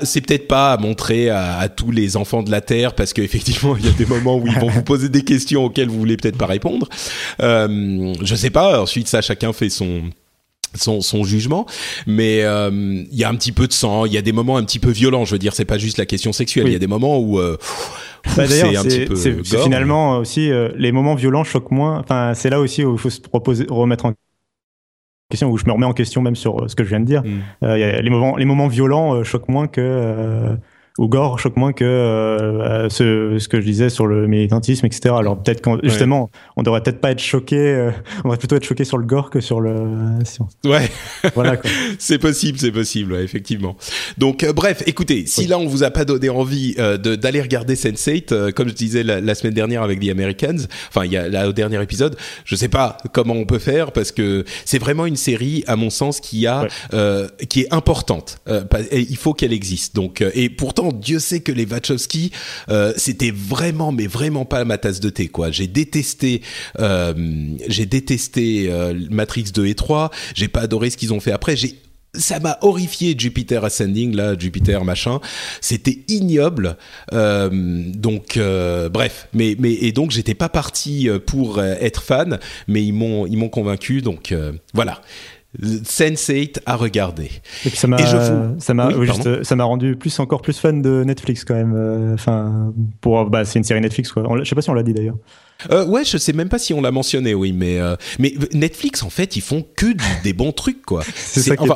c'est 0.03 0.21
peut-être 0.21 0.47
pas 0.47 0.75
à 0.75 0.77
montrer 0.77 1.31
à, 1.31 1.69
tous 1.69 1.91
les 1.91 2.17
enfants 2.17 2.43
de 2.43 2.51
la 2.51 2.61
terre 2.61 2.95
parce 2.95 3.15
qu'effectivement 3.15 3.77
il 3.79 3.87
y 3.87 3.89
a 3.89 3.93
des 3.93 4.05
moments 4.05 4.37
où 4.37 4.47
ils 4.47 4.59
vont 4.59 4.69
vous 4.69 4.83
poser 4.83 5.09
des 5.09 5.25
questions 5.25 5.65
auxquelles 5.65 5.89
vous 5.89 5.99
voulez 5.99 6.19
peut-être 6.19 6.37
pas 6.37 6.47
répondre. 6.47 6.89
Je 7.41 8.35
sais 8.37 8.51
pas. 8.51 8.83
Ensuite, 8.83 9.09
ça, 9.09 9.21
chacun 9.23 9.53
fait 9.53 9.71
son 9.71 10.05
son, 10.77 11.01
son 11.01 11.25
jugement, 11.25 11.67
mais 12.07 12.43
euh, 12.43 12.71
il 12.73 13.17
y 13.17 13.25
a 13.25 13.29
un 13.29 13.35
petit 13.35 13.53
peu 13.53 13.67
de 13.67 13.73
sang, 13.73 14.07
il 14.07 14.13
y 14.13 14.19
a 14.19 14.23
des 14.23 14.33
moments 14.33 14.57
un 14.57 14.65
petit 14.65 14.79
peu 14.79 14.91
violents. 14.91 15.25
Je 15.25 15.33
veux 15.33 15.39
dire, 15.39 15.55
c'est 15.55 15.65
pas 15.65 15.79
juste 15.79 15.99
la 15.99 16.07
question 16.07 16.33
sexuelle. 16.33 16.67
Il 16.67 16.73
y 16.73 16.77
a 16.77 16.81
des 16.81 16.87
moments 16.87 17.19
où 17.19 17.39
euh, 17.39 17.57
bah 18.37 18.47
c'est 18.47 18.77
un 18.77 18.83
petit 18.83 19.07
peu. 19.07 19.15
C'est 19.17 19.43
finalement 19.43 20.19
aussi 20.19 20.51
euh, 20.51 20.71
les 20.77 20.93
moments 20.93 21.15
violents 21.15 21.45
choquent 21.45 21.71
moins. 21.71 21.99
Enfin, 21.99 22.33
c'est 22.35 22.51
là 22.51 22.61
aussi 22.61 22.85
où 22.85 22.95
il 22.95 22.99
faut 22.99 23.11
se 23.11 23.21
proposer, 23.21 23.67
remettre 23.69 24.07
en 24.07 24.13
question, 25.31 25.51
où 25.51 25.59
je 25.59 25.65
me 25.67 25.73
remets 25.73 25.87
en 25.87 25.93
question 25.93 26.23
même 26.23 26.37
sur 26.37 26.69
ce 26.69 26.75
que 26.75 26.85
je 26.85 26.91
viens 26.91 27.01
de 27.01 27.07
dire. 27.07 27.23
Mm. 27.23 27.75
les 27.75 28.11
moments, 28.11 28.37
les 28.37 28.45
moments 28.45 28.69
violents 28.69 29.23
choquent 29.25 29.49
moins 29.49 29.67
que 29.67 30.57
ou 30.97 31.09
gore 31.09 31.41
choque 31.41 31.57
moins 31.57 31.73
que 31.73 31.85
euh, 31.85 32.89
ce, 32.89 33.37
ce, 33.41 33.49
que 33.49 33.61
je 33.61 33.67
disais 33.67 33.91
sur 33.91 34.07
le 34.07 34.29
militantisme, 34.29 34.87
etc. 34.87 35.15
Alors 35.19 35.43
peut-être 35.43 35.61
qu'on 35.61 35.81
justement, 35.83 36.31
on 36.57 36.63
devrait 36.63 36.83
peut-être 36.83 37.01
pas 37.01 37.11
être 37.11 37.21
choqué, 37.21 37.57
euh, 37.57 37.91
on 38.21 38.29
devrait 38.29 38.39
plutôt 38.39 38.55
être 38.55 38.65
choqué 38.65 38.85
sur 38.85 38.99
le 38.99 39.05
gore 39.05 39.31
que 39.31 39.41
sur 39.41 39.61
le 39.61 39.71
euh, 39.71 40.25
science. 40.25 40.53
Ouais, 40.65 40.89
voilà. 41.35 41.57
c'est 41.99 42.19
possible, 42.19 42.59
c'est 42.61 42.71
possible, 42.71 43.17
effectivement. 43.17 43.77
Donc 44.19 44.45
bref, 44.55 44.85
écoutez, 44.87 45.27
si 45.27 45.49
là 45.49 45.59
on 45.59 45.67
vous 45.67 45.83
a 45.83 45.91
pas 45.91 46.05
donné 46.05 46.29
envie 46.29 46.77
d'aller 46.77 47.43
regarder 47.43 47.75
Sense8, 47.75 48.53
comme 48.53 48.69
je 48.69 48.75
disais 48.75 49.03
la, 49.03 49.35
semaine 49.35 49.55
dernière 49.55 49.83
avec 49.83 49.99
The 49.99 50.11
Americans, 50.11 50.69
enfin 50.91 51.05
il 51.05 51.11
y 51.11 51.17
a 51.17 51.29
là 51.29 51.49
au 51.49 51.53
dernier 51.53 51.83
épisode, 51.83 52.17
je 52.45 52.55
sais 52.55 52.69
pas 52.69 52.99
comment 53.13 53.35
on 53.35 53.47
peut 53.47 53.59
faire 53.59 53.91
parce 53.91 54.13
que 54.13 54.45
c'est 54.65 54.79
vraiment 54.79 55.07
une 55.07 55.17
série, 55.17 55.65
à 55.67 55.75
mon 55.75 55.91
sens, 55.91 56.21
qui 56.21 56.47
a 56.47 56.69
qui 57.49 57.63
est 57.63 57.75
importante. 57.75 58.39
il 58.93 59.17
faut 59.17 59.35
qu'elle 59.35 59.53
existe. 59.53 59.97
Donc 59.97 60.25
et 60.35 60.49
pourtant 60.49 60.84
Dieu 60.93 61.19
sait 61.19 61.41
que 61.41 61.53
les 61.53 61.67
Wachowski, 61.67 62.33
euh, 62.69 62.93
c'était 62.97 63.31
vraiment, 63.31 63.93
mais 63.93 64.07
vraiment 64.07 64.45
pas 64.45 64.65
ma 64.65 64.79
tasse 64.79 65.01
de 65.01 65.11
thé, 65.11 65.29
quoi. 65.29 65.51
J'ai 65.51 65.67
détesté, 65.67 66.43
euh, 66.79 67.15
j'ai 67.69 67.87
détesté 67.87 68.67
euh, 68.71 68.95
Matrix 69.11 69.45
2 69.55 69.67
et 69.67 69.75
3. 69.75 70.11
J'ai 70.35 70.49
pas 70.49 70.61
adoré 70.61 70.91
ce 70.91 70.97
qu'ils 70.97 71.13
ont 71.13 71.21
fait 71.21 71.33
après. 71.33 71.57
J'ai 71.57 71.79
ça 72.17 72.39
m'a 72.39 72.59
horrifié 72.61 73.17
Jupiter 73.19 73.65
Ascending 73.65 74.15
là 74.15 74.39
Jupiter 74.39 74.85
machin 74.85 75.19
c'était 75.61 76.05
ignoble 76.07 76.77
donc 77.11 78.39
bref 78.39 79.27
mais 79.33 79.57
mais 79.59 79.73
et 79.73 79.91
donc 79.91 80.13
j'étais 80.13 80.37
pas 80.37 80.49
parti 80.49 81.09
pour 81.27 81.61
être 81.61 82.05
fan 82.05 82.39
mais 82.69 82.85
ils 82.85 82.93
m'ont 82.93 83.27
ils 83.27 83.37
m'ont 83.37 83.49
convaincu 83.49 84.01
donc 84.01 84.33
voilà 84.75 85.01
Sense8 85.63 86.61
à 86.67 86.77
regarder. 86.77 87.31
Et 87.65 87.71
puis 87.71 87.77
ça 87.77 87.87
m'a, 87.87 87.99
ça 88.59 88.75
m'a, 88.75 88.89
ça 89.43 89.57
m'a 89.57 89.65
rendu 89.65 89.97
plus 89.97 90.19
encore 90.19 90.43
plus 90.43 90.59
fan 90.59 90.83
de 90.83 91.05
Netflix 91.05 91.45
quand 91.45 91.55
même. 91.55 91.75
Euh, 91.77 92.15
enfin, 92.15 92.73
pour, 93.01 93.27
bah, 93.27 93.45
c'est 93.45 93.59
une 93.59 93.65
série 93.65 93.81
Netflix 93.81 94.11
quoi. 94.13 94.25
je 94.39 94.49
sais 94.49 94.55
pas 94.55 94.63
si 94.63 94.71
on 94.71 94.75
l'a 94.75 94.83
dit 94.83 94.93
d'ailleurs. 94.93 95.17
Euh, 95.71 95.87
ouais, 95.87 96.05
je 96.05 96.19
sais 96.19 96.33
même 96.33 96.49
pas 96.49 96.59
si 96.59 96.75
on 96.75 96.83
l'a 96.83 96.91
mentionné, 96.91 97.35
oui, 97.35 97.53
mais 97.53 97.79
euh, 97.79 97.95
mais 98.19 98.35
Netflix 98.53 99.03
en 99.03 99.11
fait, 99.11 99.37
ils 99.37 99.43
font 99.43 99.65
que 99.77 99.87
des 100.23 100.33
bons 100.33 100.53
trucs 100.53 100.83
quoi. 100.83 101.03
c'est 101.15 101.41
ça 101.41 101.57
qui 101.57 101.65
est 101.65 101.73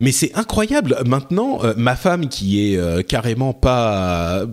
mais 0.00 0.10
c'est 0.10 0.34
incroyable. 0.34 0.96
Maintenant, 1.06 1.60
ma 1.76 1.94
femme 1.94 2.28
qui 2.28 2.74
est 2.74 3.06
carrément 3.06 3.52
pas 3.52 4.46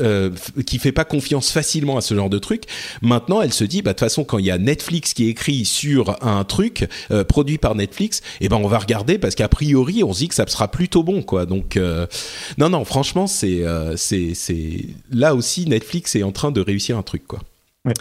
euh, 0.00 0.30
qui 0.66 0.78
fait 0.78 0.92
pas 0.92 1.04
confiance 1.04 1.50
facilement 1.50 1.96
à 1.96 2.00
ce 2.00 2.14
genre 2.14 2.30
de 2.30 2.38
truc. 2.38 2.64
Maintenant, 3.00 3.40
elle 3.42 3.52
se 3.52 3.64
dit, 3.64 3.82
bah 3.82 3.90
de 3.90 3.94
toute 3.94 4.00
façon, 4.00 4.24
quand 4.24 4.38
il 4.38 4.46
y 4.46 4.50
a 4.50 4.58
Netflix 4.58 5.14
qui 5.14 5.28
écrit 5.28 5.64
sur 5.64 6.16
un 6.24 6.44
truc 6.44 6.88
euh, 7.10 7.24
produit 7.24 7.58
par 7.58 7.74
Netflix, 7.74 8.20
et 8.40 8.46
eh 8.46 8.48
ben 8.48 8.56
on 8.56 8.68
va 8.68 8.78
regarder 8.78 9.18
parce 9.18 9.34
qu'a 9.34 9.48
priori, 9.48 10.04
on 10.04 10.12
se 10.12 10.20
dit 10.20 10.28
que 10.28 10.34
ça 10.34 10.46
sera 10.46 10.68
plutôt 10.68 11.02
bon, 11.02 11.22
quoi. 11.22 11.46
Donc 11.46 11.76
euh, 11.76 12.06
non, 12.58 12.68
non, 12.68 12.84
franchement, 12.84 13.26
c'est 13.26 13.62
c'est 13.96 14.34
c'est 14.34 14.86
là 15.10 15.34
aussi 15.34 15.66
Netflix 15.66 16.16
est 16.16 16.22
en 16.22 16.32
train 16.32 16.50
de 16.50 16.60
réussir 16.60 16.96
un 16.96 17.02
truc, 17.02 17.26
quoi. 17.26 17.40
Ouais. 17.84 17.94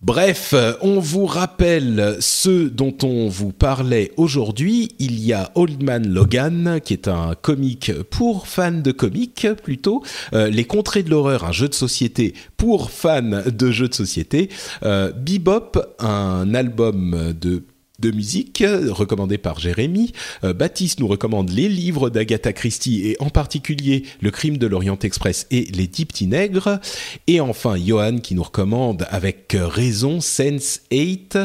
Bref, 0.00 0.54
on 0.80 1.00
vous 1.00 1.26
rappelle 1.26 2.18
ce 2.20 2.68
dont 2.68 2.96
on 3.02 3.28
vous 3.28 3.50
parlait 3.50 4.12
aujourd'hui. 4.16 4.92
Il 5.00 5.18
y 5.18 5.32
a 5.32 5.50
Old 5.56 5.82
Man 5.82 6.06
Logan, 6.06 6.80
qui 6.84 6.92
est 6.92 7.08
un 7.08 7.34
comique 7.34 7.92
pour 8.04 8.46
fans 8.46 8.70
de 8.70 8.92
comics 8.92 9.48
plutôt. 9.60 10.04
Euh, 10.34 10.50
Les 10.50 10.64
Contrées 10.64 11.02
de 11.02 11.10
l'horreur, 11.10 11.44
un 11.44 11.50
jeu 11.50 11.68
de 11.68 11.74
société 11.74 12.34
pour 12.56 12.92
fans 12.92 13.42
de 13.44 13.70
jeux 13.72 13.88
de 13.88 13.94
société. 13.94 14.50
Euh, 14.84 15.10
Bebop, 15.10 15.72
un 15.98 16.54
album 16.54 17.34
de 17.38 17.64
de 17.98 18.10
musique 18.10 18.62
recommandé 18.64 19.38
par 19.38 19.58
Jérémy. 19.58 20.12
Euh, 20.44 20.52
Baptiste 20.52 21.00
nous 21.00 21.08
recommande 21.08 21.50
les 21.50 21.68
livres 21.68 22.10
d'Agatha 22.10 22.52
Christie 22.52 23.08
et 23.08 23.16
en 23.20 23.28
particulier 23.28 24.04
Le 24.20 24.30
crime 24.30 24.56
de 24.56 24.66
l'Orient 24.66 24.98
Express 25.02 25.46
et 25.50 25.64
Les 25.64 25.86
dix 25.88 26.06
petits 26.06 26.28
nègres. 26.28 26.80
Et 27.26 27.40
enfin 27.40 27.76
Johan 27.76 28.18
qui 28.18 28.34
nous 28.34 28.42
recommande 28.42 29.06
avec 29.10 29.56
raison 29.58 30.20
Sense 30.20 30.82
8, 30.92 31.38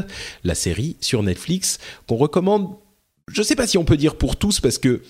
la 0.44 0.56
série 0.56 0.96
sur 1.02 1.24
Netflix 1.24 1.80
qu'on 2.08 2.18
recommande. 2.18 2.70
Je 3.32 3.42
ne 3.42 3.46
sais 3.46 3.56
pas 3.56 3.68
si 3.68 3.78
on 3.78 3.86
peut 3.86 3.98
dire 3.98 4.16
pour 4.16 4.36
tous 4.36 4.60
parce 4.60 4.78
que 4.78 5.02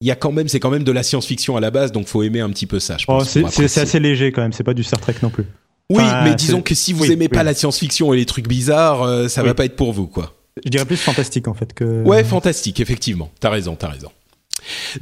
il 0.00 0.06
y 0.06 0.12
a 0.12 0.16
quand 0.16 0.30
même, 0.30 0.46
c'est 0.46 0.60
quand 0.60 0.70
même 0.70 0.84
de 0.84 0.92
la 0.92 1.02
science-fiction 1.02 1.56
à 1.56 1.60
la 1.60 1.72
base, 1.72 1.90
donc 1.90 2.06
faut 2.06 2.22
aimer 2.22 2.40
un 2.40 2.50
petit 2.50 2.66
peu 2.66 2.78
ça. 2.78 2.96
Oh, 3.08 3.24
c'est 3.24 3.44
assez 3.78 3.98
léger 3.98 4.30
quand 4.30 4.42
même, 4.42 4.52
c'est 4.52 4.62
pas 4.62 4.74
du 4.74 4.84
Star 4.84 5.00
Trek 5.00 5.16
non 5.22 5.30
plus. 5.30 5.44
Oui, 5.90 6.04
mais 6.24 6.34
disons 6.34 6.60
que 6.60 6.74
si 6.74 6.92
vous 6.92 7.10
aimez 7.10 7.28
pas 7.28 7.42
la 7.42 7.54
science-fiction 7.54 8.12
et 8.12 8.18
les 8.18 8.26
trucs 8.26 8.46
bizarres, 8.46 9.02
euh, 9.02 9.28
ça 9.28 9.42
va 9.42 9.54
pas 9.54 9.64
être 9.64 9.76
pour 9.76 9.92
vous, 9.92 10.06
quoi. 10.06 10.37
Je 10.64 10.70
dirais 10.70 10.84
plus 10.84 10.96
fantastique 10.96 11.48
en 11.48 11.54
fait 11.54 11.72
que. 11.72 12.02
Ouais, 12.02 12.24
fantastique, 12.24 12.80
effectivement. 12.80 13.30
T'as 13.40 13.50
raison, 13.50 13.76
t'as 13.76 13.88
raison. 13.88 14.10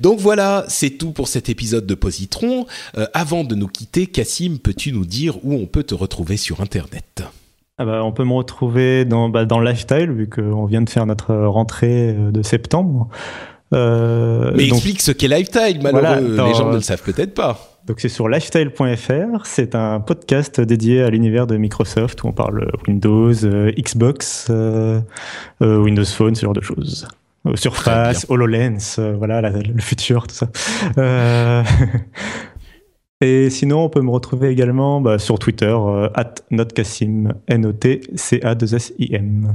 Donc 0.00 0.18
voilà, 0.20 0.64
c'est 0.68 0.90
tout 0.90 1.12
pour 1.12 1.28
cet 1.28 1.48
épisode 1.48 1.86
de 1.86 1.94
Positron. 1.94 2.66
Euh, 2.96 3.06
avant 3.14 3.44
de 3.44 3.54
nous 3.54 3.68
quitter, 3.68 4.06
Cassim, 4.06 4.58
peux-tu 4.58 4.92
nous 4.92 5.06
dire 5.06 5.44
où 5.44 5.54
on 5.54 5.66
peut 5.66 5.82
te 5.82 5.94
retrouver 5.94 6.36
sur 6.36 6.60
Internet? 6.60 7.22
Ah 7.78 7.84
bah, 7.84 8.02
On 8.04 8.12
peut 8.12 8.24
me 8.24 8.32
retrouver 8.32 9.04
dans, 9.04 9.28
bah, 9.28 9.44
dans 9.44 9.60
Lifestyle, 9.60 10.10
vu 10.10 10.28
qu'on 10.28 10.64
vient 10.66 10.82
de 10.82 10.90
faire 10.90 11.06
notre 11.06 11.34
rentrée 11.34 12.10
euh, 12.10 12.30
de 12.30 12.42
septembre. 12.42 13.08
Euh, 13.74 14.52
Mais 14.54 14.68
explique 14.68 15.00
ce 15.00 15.12
qu'est 15.12 15.28
Lifestyle, 15.28 15.80
malheureux. 15.82 16.48
Les 16.48 16.54
gens 16.54 16.70
ne 16.70 16.76
le 16.76 16.80
savent 16.80 17.02
peut-être 17.02 17.34
pas. 17.34 17.76
Donc 17.86 18.00
c'est 18.00 18.08
sur 18.08 18.28
lifestyle.fr, 18.28 19.44
c'est 19.44 19.76
un 19.76 20.00
podcast 20.00 20.60
dédié 20.60 21.02
à 21.02 21.10
l'univers 21.10 21.46
de 21.46 21.56
Microsoft 21.56 22.24
où 22.24 22.26
on 22.26 22.32
parle 22.32 22.68
Windows, 22.88 23.32
euh, 23.44 23.70
Xbox, 23.78 24.48
euh, 24.50 25.00
euh, 25.62 25.78
Windows 25.78 26.04
Phone, 26.04 26.34
ce 26.34 26.44
genre 26.44 26.52
de 26.52 26.62
choses. 26.62 27.06
Surface, 27.54 28.26
HoloLens, 28.28 28.98
voilà 29.16 29.40
le 29.40 29.80
futur, 29.80 30.26
tout 30.26 30.34
ça. 30.34 30.50
Et 33.20 33.50
sinon, 33.50 33.84
on 33.84 33.88
peut 33.88 34.02
me 34.02 34.10
retrouver 34.10 34.48
également 34.48 35.00
bah, 35.00 35.20
sur 35.20 35.38
Twitter, 35.38 35.78
at 36.14 36.34
notcassim, 36.50 37.34
N-O-T-C-A-2-S-I-M. 37.46 39.54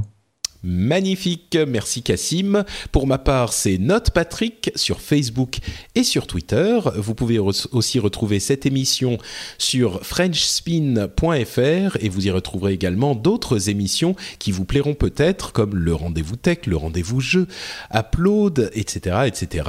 Magnifique, 0.64 1.58
merci 1.66 2.02
Cassim. 2.02 2.64
Pour 2.92 3.08
ma 3.08 3.18
part, 3.18 3.52
c'est 3.52 3.78
Note 3.78 4.10
Patrick 4.10 4.70
sur 4.76 5.00
Facebook 5.00 5.56
et 5.96 6.04
sur 6.04 6.28
Twitter. 6.28 6.78
Vous 6.94 7.14
pouvez 7.16 7.40
aussi 7.40 7.98
retrouver 7.98 8.38
cette 8.38 8.64
émission 8.64 9.18
sur 9.58 10.04
frenchspin.fr 10.04 11.96
et 12.00 12.08
vous 12.08 12.26
y 12.26 12.30
retrouverez 12.30 12.74
également 12.74 13.16
d'autres 13.16 13.70
émissions 13.70 14.14
qui 14.38 14.52
vous 14.52 14.64
plairont 14.64 14.94
peut-être, 14.94 15.52
comme 15.52 15.74
le 15.74 15.94
rendez-vous 15.94 16.36
tech, 16.36 16.58
le 16.66 16.76
rendez-vous 16.76 17.20
jeu, 17.20 17.48
Upload, 17.92 18.70
etc., 18.72 19.22
etc. 19.26 19.68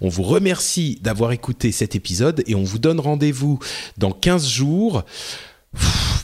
On 0.00 0.08
vous 0.08 0.24
remercie 0.24 0.98
d'avoir 1.02 1.30
écouté 1.30 1.70
cet 1.70 1.94
épisode 1.94 2.42
et 2.48 2.56
on 2.56 2.64
vous 2.64 2.78
donne 2.78 2.98
rendez-vous 2.98 3.60
dans 3.96 4.10
15 4.10 4.48
jours. 4.48 5.04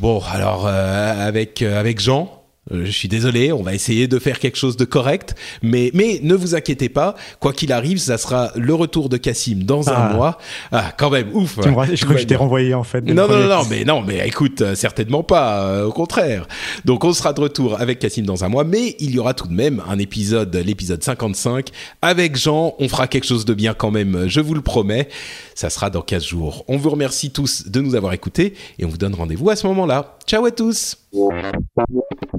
Bon, 0.01 0.21
alors 0.21 0.67
euh, 0.67 1.27
avec 1.27 1.63
euh, 1.63 1.79
avec 1.79 2.01
Jean, 2.01 2.38
je 2.71 2.91
suis 2.91 3.09
désolé, 3.09 3.53
on 3.53 3.63
va 3.63 3.75
essayer 3.75 4.09
de 4.09 4.19
faire 4.19 4.39
quelque 4.39 4.57
chose 4.57 4.77
de 4.77 4.85
correct, 4.85 5.35
mais 5.63 5.91
mais 5.95 6.21
ne 6.23 6.35
vous 6.35 6.55
inquiétez 6.55 6.89
pas, 6.89 7.15
quoi 7.41 7.53
qu'il 7.53 7.73
arrive, 7.73 7.99
ça 7.99 8.19
sera 8.19 8.51
le 8.57 8.75
retour 8.75 9.09
de 9.09 9.17
Cassim 9.17 9.63
dans 9.65 9.89
un 9.89 9.95
ah. 9.95 10.13
mois. 10.15 10.39
Ah, 10.73 10.93
quand 10.97 11.11
même, 11.11 11.35
ouf. 11.35 11.57
je 11.65 11.71
crois 11.71 11.87
que 11.87 12.21
je 12.21 12.27
t'ai 12.27 12.37
renvoyé 12.37 12.75
en 12.75 12.85
fait. 12.85 13.01
Non, 13.03 13.29
non, 13.29 13.49
non, 13.49 13.63
mais 13.71 13.85
non, 13.85 14.03
mais 14.03 14.27
écoute, 14.27 14.61
euh, 14.61 14.75
certainement 14.75 15.23
pas, 15.23 15.63
euh, 15.63 15.85
au 15.87 15.93
contraire. 15.93 16.47
Donc 16.85 17.05
on 17.05 17.13
sera 17.13 17.33
de 17.33 17.41
retour 17.41 17.81
avec 17.81 17.99
Cassim 17.99 18.25
dans 18.25 18.45
un 18.45 18.49
mois, 18.49 18.65
mais 18.65 18.97
il 19.01 19.11
y 19.11 19.19
aura 19.19 19.35
tout 19.35 19.47
de 19.47 19.55
même 19.55 19.83
un 19.89 19.99
épisode, 19.99 20.55
l'épisode 20.55 21.03
55, 21.03 21.69
avec 22.03 22.37
Jean. 22.37 22.75
On 22.79 22.89
fera 22.89 23.07
quelque 23.07 23.27
chose 23.27 23.45
de 23.45 23.55
bien 23.55 23.75
quand 23.75 23.91
même, 23.91 24.29
je 24.29 24.41
vous 24.41 24.55
le 24.55 24.63
promets. 24.63 25.09
Ça 25.55 25.71
sera 25.71 25.91
dans 25.91 26.03
15 26.03 26.25
jours. 26.25 26.65
On 26.69 26.77
vous 26.77 26.91
remercie 26.91 27.31
tous 27.31 27.69
de 27.69 27.81
nous 27.81 27.95
avoir 27.95 28.13
écoutés 28.13 28.55
et 28.79 28.85
on 28.85 28.89
vous 28.89 28.99
donne 28.99 29.15
rendez-vous 29.15 29.51
à 29.51 29.57
ce 29.57 29.67
moment-là. 29.67 30.19
Ciao 30.27 30.45
à 30.45 30.51
tous. 30.51 30.97